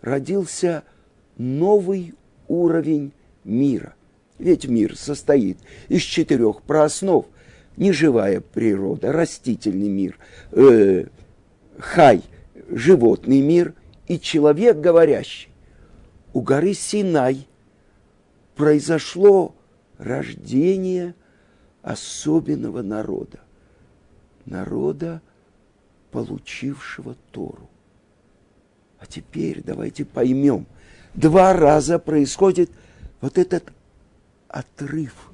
родился 0.01 0.85
новый 1.37 2.15
уровень 2.47 3.13
мира. 3.45 3.95
Ведь 4.39 4.67
мир 4.67 4.97
состоит 4.97 5.59
из 5.89 6.03
четырех 6.03 6.63
прооснов. 6.63 7.27
Неживая 7.77 8.41
природа, 8.41 9.13
растительный 9.13 9.89
мир, 9.89 10.19
э, 10.51 11.07
хай, 11.79 12.23
животный 12.69 13.41
мир 13.41 13.75
и 14.09 14.21
человек 14.21 14.77
говорящий. 14.79 15.49
У 16.35 16.43
горы 16.43 16.75
Синай 16.75 17.47
произошло 18.57 19.55
рождение 19.97 21.15
особенного 21.83 22.83
народа. 22.83 23.41
Народа, 24.45 25.23
получившего 26.11 27.17
Тору. 27.31 27.71
А 28.99 29.07
теперь 29.07 29.63
давайте 29.65 30.05
поймем. 30.05 30.67
Два 31.15 31.53
раза 31.53 31.99
происходит 31.99 32.71
вот 33.23 33.39
этот 33.39 33.73
отрыв 34.49 35.31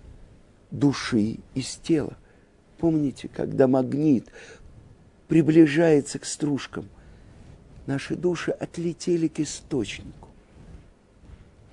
души 0.71 1.39
из 1.55 1.77
тела. 1.77 2.17
Помните, 2.77 3.29
когда 3.35 3.67
магнит 3.67 4.27
приближается 5.27 6.21
к 6.21 6.25
стружкам, 6.25 6.89
наши 7.87 8.15
души 8.15 8.53
отлетели 8.53 9.27
к 9.27 9.41
источнику. 9.41 10.29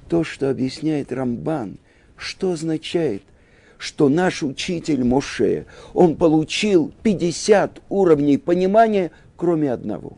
То, 0.09 0.23
что 0.23 0.49
объясняет 0.49 1.11
Рамбан, 1.11 1.77
что 2.17 2.53
означает, 2.53 3.21
что 3.77 4.07
наш 4.07 4.41
учитель 4.41 5.03
Моше, 5.03 5.65
он 5.93 6.15
получил 6.15 6.93
50 7.03 7.81
уровней 7.89 8.37
понимания, 8.37 9.11
кроме 9.35 9.71
одного. 9.71 10.17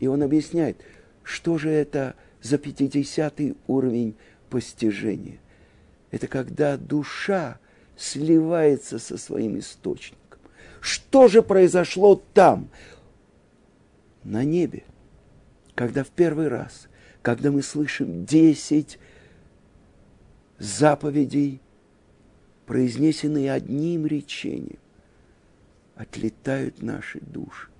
И 0.00 0.06
он 0.06 0.22
объясняет, 0.22 0.78
что 1.22 1.58
же 1.58 1.68
это 1.68 2.14
за 2.42 2.56
50 2.56 3.40
уровень 3.66 4.16
постижения. 4.54 5.40
Это 6.12 6.28
когда 6.28 6.76
душа 6.76 7.58
сливается 7.96 9.00
со 9.00 9.18
своим 9.18 9.58
источником. 9.58 10.38
Что 10.80 11.26
же 11.26 11.42
произошло 11.42 12.22
там, 12.34 12.68
на 14.22 14.44
небе, 14.44 14.84
когда 15.74 16.04
в 16.04 16.10
первый 16.10 16.46
раз, 16.46 16.86
когда 17.20 17.50
мы 17.50 17.62
слышим 17.62 18.24
десять 18.24 19.00
заповедей, 20.60 21.60
произнесенные 22.66 23.50
одним 23.50 24.06
речением, 24.06 24.78
отлетают 25.96 26.80
наши 26.80 27.18
души. 27.18 27.70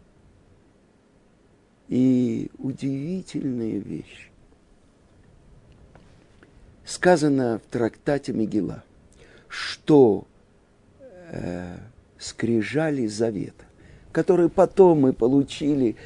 И 1.86 2.50
удивительная 2.58 3.78
вещь 3.78 4.32
сказано 6.84 7.60
в 7.60 7.70
трактате 7.70 8.32
Мегила, 8.32 8.84
что 9.48 10.26
э, 11.30 11.76
скрижали 12.18 13.06
завета, 13.06 13.64
которые 14.12 14.48
потом 14.48 15.02
мы 15.02 15.12
получили, 15.12 15.96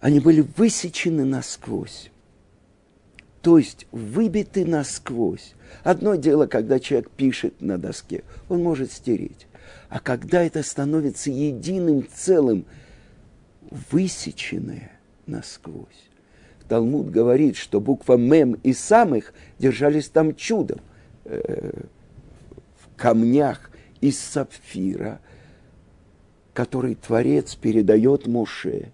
они 0.00 0.20
были 0.20 0.40
высечены 0.56 1.24
насквозь. 1.24 2.10
То 3.42 3.58
есть 3.58 3.86
выбиты 3.92 4.66
насквозь. 4.66 5.54
Одно 5.84 6.16
дело, 6.16 6.46
когда 6.46 6.80
человек 6.80 7.10
пишет 7.10 7.60
на 7.60 7.78
доске, 7.78 8.24
он 8.48 8.62
может 8.62 8.92
стереть. 8.92 9.46
А 9.88 10.00
когда 10.00 10.42
это 10.42 10.62
становится 10.62 11.30
единым 11.30 12.06
целым, 12.12 12.66
высеченное 13.90 14.92
насквозь. 15.26 16.07
Талмуд 16.68 17.10
говорит, 17.10 17.56
что 17.56 17.80
буква 17.80 18.16
Мем 18.16 18.54
и 18.62 18.72
самых 18.72 19.32
держались 19.58 20.08
там 20.08 20.34
чудом. 20.34 20.80
Э, 21.24 21.82
в 22.76 22.96
камнях 22.96 23.70
из 24.00 24.18
сапфира, 24.18 25.20
который 26.52 26.94
Творец 26.94 27.54
передает 27.54 28.26
Моше, 28.26 28.92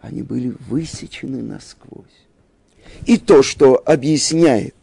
они 0.00 0.22
были 0.22 0.54
высечены 0.68 1.42
насквозь. 1.42 2.26
И 3.06 3.18
то, 3.18 3.42
что 3.42 3.82
объясняет 3.84 4.74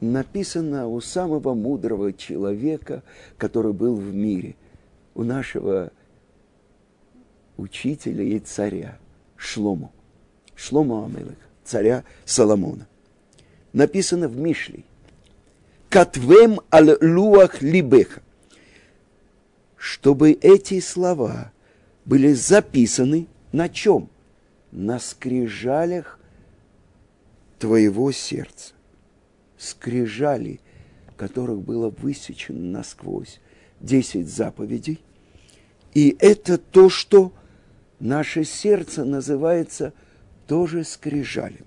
написано 0.00 0.88
у 0.88 1.00
самого 1.00 1.54
мудрого 1.54 2.12
человека, 2.12 3.02
который 3.38 3.72
был 3.72 3.96
в 3.96 4.14
мире, 4.14 4.54
у 5.14 5.22
нашего 5.22 5.90
учителя 7.56 8.22
и 8.22 8.38
царя 8.38 8.98
Шлому, 9.36 9.92
Шлому 10.54 11.04
Амелых, 11.04 11.38
царя 11.64 12.04
Соломона. 12.24 12.86
Написано 13.72 14.28
в 14.28 14.36
Мишле, 14.36 14.84
«Катвем 15.88 16.60
аль 16.72 16.96
луах 17.00 17.62
либеха», 17.62 18.22
чтобы 19.76 20.32
эти 20.32 20.80
слова 20.80 21.52
были 22.04 22.32
записаны 22.32 23.26
на 23.52 23.68
чем? 23.68 24.08
На 24.72 24.98
скрижалях 24.98 26.18
твоего 27.58 28.12
сердца. 28.12 28.74
Скрижали, 29.56 30.60
которых 31.16 31.60
было 31.60 31.88
высечено 31.88 32.60
насквозь 32.78 33.40
десять 33.80 34.28
заповедей. 34.28 35.00
И 35.94 36.16
это 36.18 36.58
то, 36.58 36.88
что 36.88 37.32
наше 38.00 38.44
сердце 38.44 39.04
называется 39.04 39.92
тоже 40.46 40.84
скрижалями. 40.84 41.64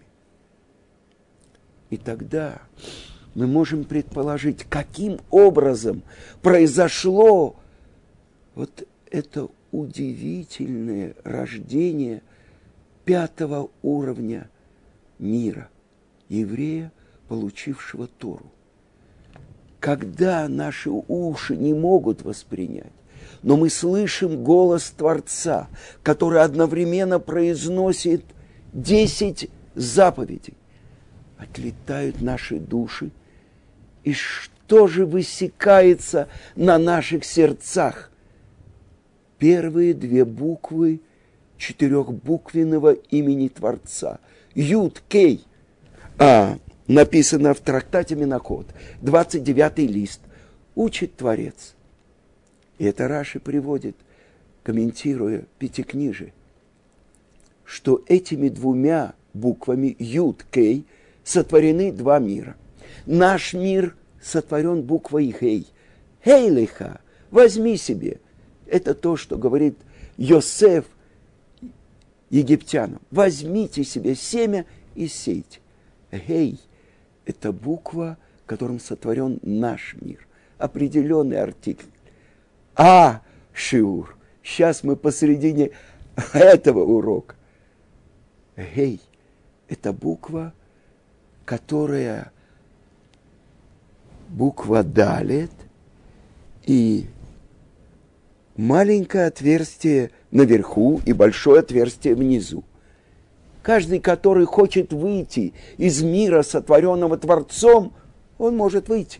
И 1.89 1.97
тогда 1.97 2.61
мы 3.35 3.47
можем 3.47 3.83
предположить, 3.83 4.63
каким 4.63 5.19
образом 5.29 6.03
произошло 6.41 7.55
вот 8.55 8.87
это 9.11 9.47
удивительное 9.71 11.15
рождение 11.23 12.21
пятого 13.05 13.69
уровня 13.81 14.49
мира, 15.17 15.69
еврея, 16.27 16.91
получившего 17.27 18.07
Тору. 18.07 18.51
Когда 19.79 20.47
наши 20.47 20.89
уши 20.89 21.55
не 21.55 21.73
могут 21.73 22.23
воспринять, 22.23 22.91
но 23.43 23.57
мы 23.57 23.69
слышим 23.69 24.43
голос 24.43 24.93
Творца, 24.95 25.67
который 26.03 26.41
одновременно 26.41 27.19
произносит 27.19 28.23
десять 28.73 29.49
заповедей. 29.75 30.55
Отлетают 31.37 32.21
наши 32.21 32.59
души, 32.59 33.11
и 34.03 34.13
что 34.13 34.87
же 34.87 35.05
высекается 35.05 36.27
на 36.55 36.77
наших 36.77 37.23
сердцах? 37.23 38.11
Первые 39.37 39.93
две 39.93 40.25
буквы 40.25 41.01
четырехбуквенного 41.57 42.91
имени 42.91 43.47
Творца. 43.47 44.19
Юд, 44.53 45.01
Кей. 45.07 45.45
А, 46.17 46.57
написано 46.87 47.53
в 47.53 47.61
трактате 47.61 48.15
Миноход, 48.15 48.67
29 49.01 49.77
лист. 49.89 50.19
Учит 50.75 51.15
Творец– 51.15 51.75
и 52.79 52.85
это 52.85 53.07
Раши 53.07 53.39
приводит, 53.39 53.95
комментируя 54.63 55.43
Пятикнижие, 55.59 56.33
что 57.65 58.03
этими 58.07 58.49
двумя 58.49 59.13
буквами 59.33 59.95
Юд, 59.99 60.43
Кей 60.49 60.85
сотворены 61.23 61.91
два 61.91 62.19
мира. 62.19 62.55
Наш 63.05 63.53
мир 63.53 63.95
сотворен 64.21 64.81
буквой 64.81 65.35
Хей. 65.37 65.67
Хейлиха, 66.23 67.01
возьми 67.31 67.77
себе. 67.77 68.19
Это 68.65 68.95
то, 68.95 69.17
что 69.17 69.37
говорит 69.37 69.77
Йосеф 70.17 70.85
египтянам. 72.29 73.01
Возьмите 73.11 73.83
себе 73.83 74.15
семя 74.15 74.65
и 74.95 75.07
сейте. 75.07 75.59
Хей– 76.11 76.59
это 77.25 77.51
буква, 77.51 78.17
которым 78.45 78.79
сотворен 78.79 79.39
наш 79.43 79.95
мир. 79.99 80.25
Определенный 80.57 81.41
артикль 81.41 81.85
а 82.79 83.21
шиур. 83.51 84.15
Сейчас 84.41 84.83
мы 84.85 84.95
посередине 84.95 85.71
этого 86.33 86.79
урока. 86.79 87.35
Гей– 88.55 89.01
это 89.67 89.91
буква, 89.91 90.53
которая 91.43 92.31
буква 94.29 94.83
далит 94.83 95.51
и 96.63 97.07
маленькое 98.55 99.25
отверстие 99.25 100.11
наверху 100.31 101.01
и 101.05 101.11
большое 101.11 101.59
отверстие 101.59 102.15
внизу. 102.15 102.63
Каждый, 103.61 103.99
который 103.99 104.45
хочет 104.45 104.93
выйти 104.93 105.53
из 105.75 106.01
мира, 106.01 106.43
сотворенного 106.43 107.17
Творцом, 107.17 107.93
он 108.37 108.55
может 108.55 108.87
выйти. 108.87 109.19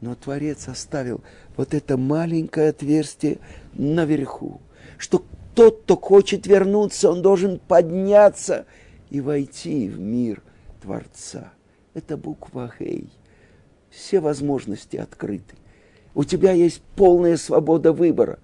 Но 0.00 0.14
Творец 0.14 0.68
оставил 0.68 1.22
вот 1.56 1.74
это 1.74 1.96
маленькое 1.96 2.70
отверстие 2.70 3.38
наверху, 3.74 4.60
что 4.98 5.24
тот, 5.54 5.82
кто 5.82 5.96
хочет 5.96 6.46
вернуться, 6.46 7.10
он 7.10 7.22
должен 7.22 7.58
подняться 7.58 8.66
и 9.10 9.20
войти 9.20 9.88
в 9.88 10.00
мир 10.00 10.42
Творца. 10.82 11.52
Это 11.94 12.16
буква 12.16 12.72
Хей. 12.76 13.08
Все 13.88 14.18
возможности 14.20 14.96
открыты. 14.96 15.54
У 16.14 16.24
тебя 16.24 16.52
есть 16.52 16.82
полная 16.96 17.36
свобода 17.36 17.92
выбора. 17.92 18.38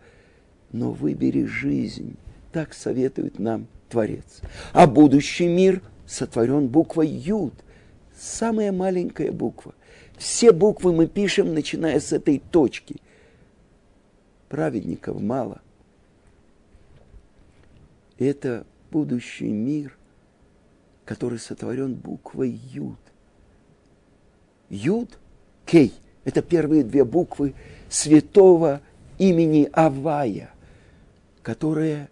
Но 0.72 0.92
выбери 0.92 1.44
жизнь. 1.44 2.16
Так 2.52 2.74
советует 2.74 3.38
нам 3.40 3.66
Творец. 3.88 4.40
А 4.72 4.86
будущий 4.86 5.48
мир 5.48 5.82
сотворен 6.06 6.68
буквой 6.68 7.08
Юд. 7.08 7.54
Самая 8.16 8.70
маленькая 8.70 9.32
буква. 9.32 9.74
Все 10.20 10.52
буквы 10.52 10.92
мы 10.92 11.06
пишем, 11.06 11.54
начиная 11.54 11.98
с 11.98 12.12
этой 12.12 12.40
точки. 12.50 12.96
Праведников 14.50 15.18
мало. 15.18 15.62
Это 18.18 18.66
будущий 18.90 19.48
мир, 19.48 19.96
который 21.06 21.38
сотворен 21.38 21.94
буквой 21.94 22.50
Юд. 22.50 22.98
Юд, 24.68 25.18
Кей, 25.64 25.94
это 26.24 26.42
первые 26.42 26.84
две 26.84 27.06
буквы 27.06 27.54
святого 27.88 28.82
имени 29.16 29.70
Авая, 29.72 30.52
которое 31.40 32.10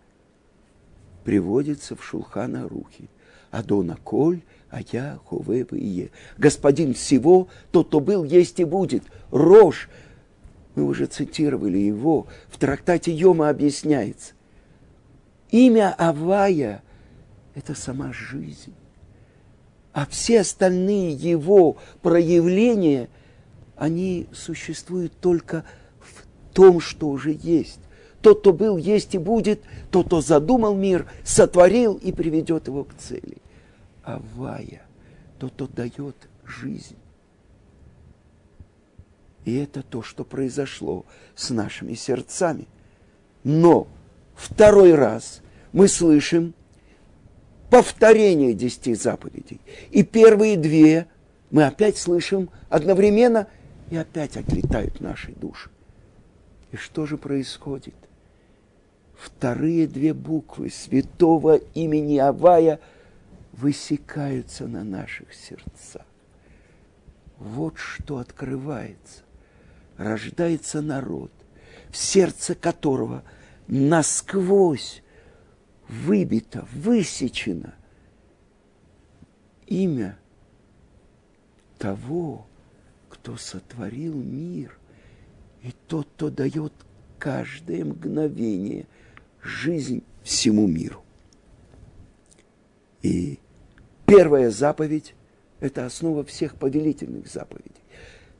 приводится 1.24 1.94
в 1.94 2.02
Шулхана 2.02 2.66
Рухи. 2.66 3.10
Адона 3.50 3.98
Коль– 4.02 4.40
а 4.70 4.80
я 4.92 5.18
Хувева 5.24 5.74
и 5.74 6.10
Господин 6.36 6.94
всего, 6.94 7.48
тот, 7.72 7.88
кто 7.88 8.00
был, 8.00 8.24
есть 8.24 8.60
и 8.60 8.64
будет. 8.64 9.02
Рожь. 9.30 9.88
Мы 10.74 10.84
уже 10.84 11.06
цитировали 11.06 11.78
его. 11.78 12.26
В 12.48 12.58
трактате 12.58 13.12
Йома 13.12 13.48
объясняется. 13.48 14.34
Имя 15.50 15.94
Авая– 15.96 16.82
это 17.54 17.74
сама 17.74 18.12
жизнь. 18.12 18.74
А 19.92 20.06
все 20.06 20.40
остальные 20.40 21.12
его 21.12 21.78
проявления, 22.02 23.08
они 23.76 24.28
существуют 24.32 25.18
только 25.18 25.64
в 26.00 26.54
том, 26.54 26.78
что 26.80 27.08
уже 27.08 27.36
есть. 27.42 27.80
Тот, 28.20 28.40
кто 28.40 28.52
был, 28.52 28.76
есть 28.76 29.14
и 29.14 29.18
будет, 29.18 29.62
тот, 29.90 30.06
кто 30.06 30.20
задумал 30.20 30.74
мир, 30.74 31.06
сотворил 31.24 31.94
и 31.94 32.12
приведет 32.12 32.68
его 32.68 32.84
к 32.84 32.94
цели. 32.94 33.38
Авая, 34.08 34.80
тот, 35.38 35.52
кто 35.52 35.66
дает 35.66 36.16
жизнь. 36.46 36.96
И 39.44 39.54
это 39.54 39.82
то, 39.82 40.02
что 40.02 40.24
произошло 40.24 41.04
с 41.34 41.50
нашими 41.50 41.92
сердцами. 41.92 42.66
Но 43.44 43.86
второй 44.34 44.94
раз 44.94 45.42
мы 45.72 45.88
слышим 45.88 46.54
повторение 47.68 48.54
десяти 48.54 48.94
заповедей. 48.94 49.60
И 49.90 50.02
первые 50.02 50.56
две 50.56 51.06
мы 51.50 51.64
опять 51.64 51.98
слышим 51.98 52.48
одновременно, 52.70 53.46
и 53.90 53.96
опять 53.96 54.38
отлетают 54.38 55.00
наши 55.00 55.32
души. 55.32 55.70
И 56.72 56.76
что 56.76 57.04
же 57.04 57.18
происходит? 57.18 57.94
Вторые 59.18 59.86
две 59.86 60.14
буквы 60.14 60.70
святого 60.70 61.56
имени 61.74 62.16
Авая– 62.16 62.80
высекаются 63.60 64.66
на 64.66 64.84
наших 64.84 65.34
сердцах. 65.34 66.06
Вот 67.38 67.78
что 67.78 68.18
открывается. 68.18 69.22
Рождается 69.96 70.80
народ, 70.80 71.32
в 71.90 71.96
сердце 71.96 72.54
которого 72.54 73.24
насквозь 73.66 75.02
выбито, 75.88 76.68
высечено 76.72 77.74
имя 79.66 80.18
того, 81.78 82.46
кто 83.08 83.36
сотворил 83.36 84.14
мир, 84.14 84.78
и 85.62 85.72
тот, 85.88 86.08
кто 86.14 86.30
дает 86.30 86.72
каждое 87.18 87.84
мгновение 87.84 88.86
жизнь 89.42 90.04
всему 90.22 90.68
миру. 90.68 91.02
И 93.02 93.38
Первая 94.08 94.50
заповедь 94.50 95.14
Это 95.60 95.84
основа 95.84 96.24
всех 96.24 96.54
повелительных 96.54 97.26
заповедей. 97.26 97.82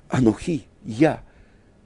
Анухи, 0.09 0.64
я, 0.85 1.22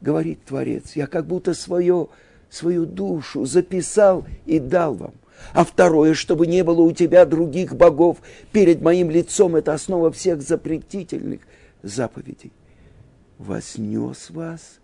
говорит 0.01 0.45
Творец, 0.45 0.95
я 0.95 1.07
как 1.07 1.27
будто 1.27 1.53
свое, 1.55 2.09
свою 2.49 2.87
душу 2.87 3.45
записал 3.45 4.25
и 4.47 4.61
дал 4.61 4.95
вам. 4.95 5.15
А 5.53 5.65
второе, 5.65 6.15
чтобы 6.15 6.47
не 6.47 6.63
было 6.63 6.83
у 6.83 6.93
тебя 6.93 7.25
других 7.25 7.75
богов 7.75 8.19
перед 8.53 8.83
моим 8.83 9.11
лицом, 9.11 9.57
это 9.57 9.73
основа 9.73 10.13
всех 10.13 10.43
запретительных 10.43 11.41
заповедей. 11.83 12.53
Вознес 13.39 14.31
вас, 14.31 14.79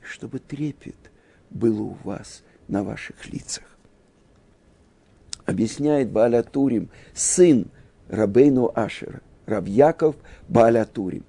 чтобы 0.00 0.38
трепет 0.38 1.10
был 1.50 1.80
у 1.80 1.96
вас 2.04 2.42
на 2.68 2.84
ваших 2.84 3.26
лицах. 3.26 3.64
Объясняет 5.46 6.10
Баалятурим, 6.10 6.90
сын 7.14 7.68
Рабейну 8.08 8.72
Ашера, 8.74 9.20
Рабьяков 9.46 10.16
Баалятурим. 10.48 11.24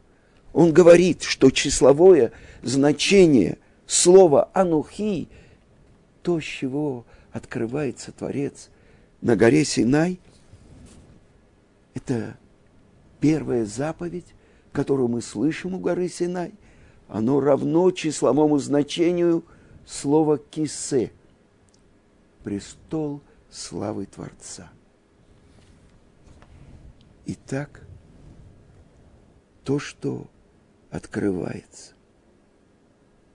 Он 0.53 0.73
говорит, 0.73 1.23
что 1.23 1.51
числовое 1.51 2.31
значение 2.63 3.57
слова 3.85 4.49
«анухи»– 4.53 5.29
то, 6.21 6.39
с 6.39 6.43
чего 6.43 7.05
открывается 7.31 8.11
Творец 8.11 8.69
на 9.21 9.35
горе 9.35 9.63
Синай, 9.65 10.19
это 11.93 12.37
первая 13.19 13.65
заповедь, 13.65 14.27
которую 14.71 15.07
мы 15.07 15.21
слышим 15.21 15.75
у 15.75 15.79
горы 15.79 16.09
Синай, 16.09 16.53
оно 17.07 17.39
равно 17.39 17.91
числовому 17.91 18.59
значению 18.59 19.43
слова 19.85 20.37
«кисе»– 20.37 21.11
престол 22.43 23.21
славы 23.49 24.05
Творца. 24.05 24.69
Итак, 27.25 27.81
то, 29.63 29.79
что 29.79 30.29
открывается, 30.89 31.93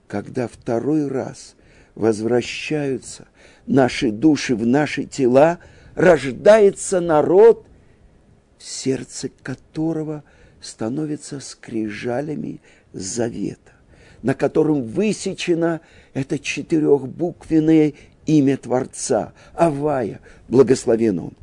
когда 0.07 0.47
второй 0.47 1.07
раз 1.07 1.55
возвращаются 1.95 3.27
наши 3.65 4.11
души 4.11 4.55
в 4.55 4.65
наши 4.65 5.05
тела, 5.05 5.59
рождается 5.95 6.99
народ, 6.99 7.65
сердце 8.59 9.29
которого 9.29 10.23
становится 10.61 11.39
скрижалями 11.39 12.61
завета, 12.91 13.73
на 14.21 14.33
котором 14.33 14.83
высечено 14.83 15.81
это 16.13 16.39
четырехбуквенное 16.39 17.93
имя 18.25 18.57
Творца, 18.57 19.33
Авая, 19.53 20.19
благословен 20.47 21.19
Он. 21.19 21.33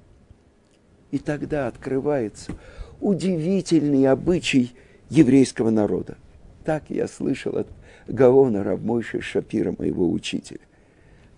И 1.13 1.19
тогда 1.19 1.69
открывается 1.69 2.53
удивительный 3.01 4.07
обычай 4.07 4.73
еврейского 5.11 5.69
народа. 5.71 6.17
Так 6.65 6.85
я 6.89 7.07
слышал 7.07 7.59
от 7.59 7.69
Гаона 8.09 8.65
Равмойши 8.65 9.21
Шапира, 9.21 9.75
моего 9.79 10.11
учителя. 10.11 10.61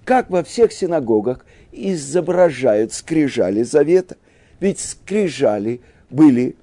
Как 0.05 0.31
во 0.31 0.45
всех 0.45 0.73
синагогах 0.73 1.45
изображают 1.73 2.93
скрижали 2.93 3.65
завета. 3.65 4.17
Ведь 4.61 4.79
скрижали 4.79 5.81
были 6.09 6.55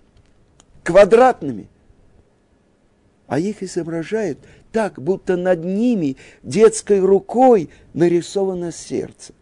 квадратными. 0.84 1.68
А 3.28 3.40
их 3.40 3.62
изображают 3.62 4.40
так, 4.72 5.02
будто 5.02 5.36
над 5.36 5.66
ними 5.66 6.16
детской 6.44 7.02
рукой 7.02 7.70
нарисовано 7.94 8.72
сердце. 8.72 9.34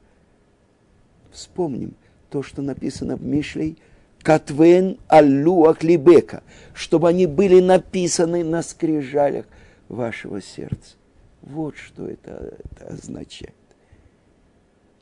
Вспомним 1.31 1.93
то, 2.29 2.43
что 2.43 2.61
написано 2.61 3.15
в 3.15 3.23
Мишлей– 3.23 3.77
Катвен 4.21 4.97
аллуа 5.07 5.73
клибека, 5.73 6.43
чтобы 6.73 7.09
они 7.09 7.25
были 7.25 7.61
написаны 7.61 8.43
на 8.43 8.61
скрижалях 8.61 9.45
вашего 9.87 10.41
сердца. 10.41 10.95
Вот 11.41 11.77
что 11.77 12.07
это, 12.07 12.53
это 12.63 12.93
означает. 12.93 13.53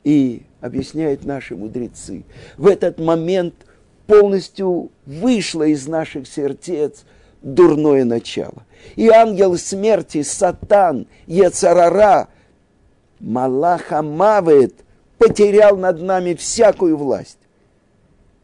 И 0.04 0.42
объясняют 0.60 1.24
наши 1.24 1.56
мудрецы, 1.56 2.24
в 2.56 2.66
этот 2.66 2.98
момент 2.98 3.54
полностью 4.06 4.90
вышло 5.04 5.64
из 5.64 5.86
наших 5.86 6.26
сердец 6.28 7.04
дурное 7.42 8.04
начало. 8.04 8.64
И 8.94 9.08
ангел 9.08 9.58
смерти, 9.58 10.22
сатан, 10.22 11.08
Ецарара, 11.26 12.28
Малаха 13.18 14.00
Мавет, 14.02 14.74
потерял 15.18 15.76
над 15.76 16.00
нами 16.00 16.34
всякую 16.34 16.96
власть. 16.96 17.38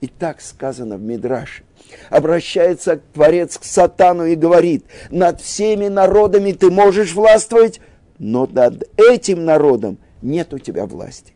И 0.00 0.06
так 0.06 0.40
сказано 0.40 0.96
в 0.96 1.02
Мидраше. 1.02 1.64
Обращается 2.10 3.00
Творец 3.14 3.56
к 3.56 3.64
Сатану 3.64 4.26
и 4.26 4.34
говорит, 4.34 4.84
над 5.10 5.40
всеми 5.40 5.88
народами 5.88 6.52
ты 6.52 6.70
можешь 6.70 7.14
властвовать, 7.14 7.80
но 8.18 8.46
над 8.46 8.88
этим 8.98 9.44
народом 9.44 9.98
нет 10.20 10.52
у 10.52 10.58
тебя 10.58 10.86
власти. 10.86 11.34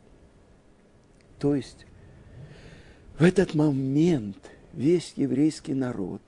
То 1.38 1.55
есть 1.55 1.87
в 3.18 3.24
этот 3.24 3.55
момент 3.55 4.37
весь 4.72 5.12
еврейский 5.16 5.74
народ 5.74 6.20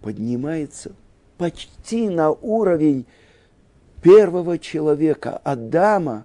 поднимается 0.00 0.92
почти 1.38 2.08
на 2.08 2.30
уровень 2.30 3.06
первого 4.02 4.58
человека, 4.58 5.40
Адама, 5.44 6.24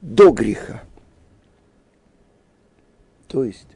до 0.00 0.30
греха. 0.30 0.82
То 3.28 3.44
есть 3.44 3.68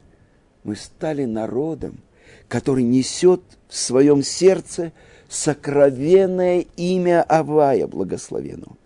мы 0.63 0.75
стали 0.75 1.25
народом, 1.25 1.99
который 2.47 2.83
несет 2.83 3.41
в 3.67 3.75
своем 3.75 4.23
сердце 4.23 4.91
сокровенное 5.29 6.65
имя 6.75 7.23
Авая, 7.23 7.87
благословенного. 7.87 8.77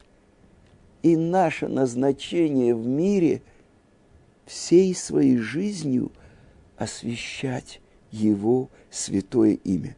И 1.03 1.15
наше 1.15 1.67
назначение 1.67 2.75
в 2.75 2.85
мире 2.85 3.41
всей 4.45 4.93
своей 4.93 5.37
жизнью 5.37 6.11
освящать 6.77 7.81
Его 8.11 8.69
святое 8.89 9.53
имя. 9.63 9.95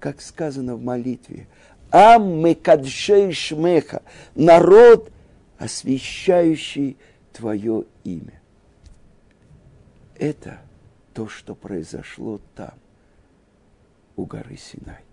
Как 0.00 0.20
сказано 0.20 0.76
в 0.76 0.82
молитве, 0.82 1.46
Амме 1.90 2.54
кадшей 2.54 3.32
шмеха, 3.32 4.02
народ, 4.34 5.10
освящающий 5.58 6.96
Твое 7.32 7.84
имя. 8.04 8.40
Это– 10.16 10.60
то, 11.14 11.28
что 11.28 11.54
произошло 11.54 12.40
там, 12.56 12.74
у 14.16 14.26
горы 14.26 14.56
Синай. 14.56 15.04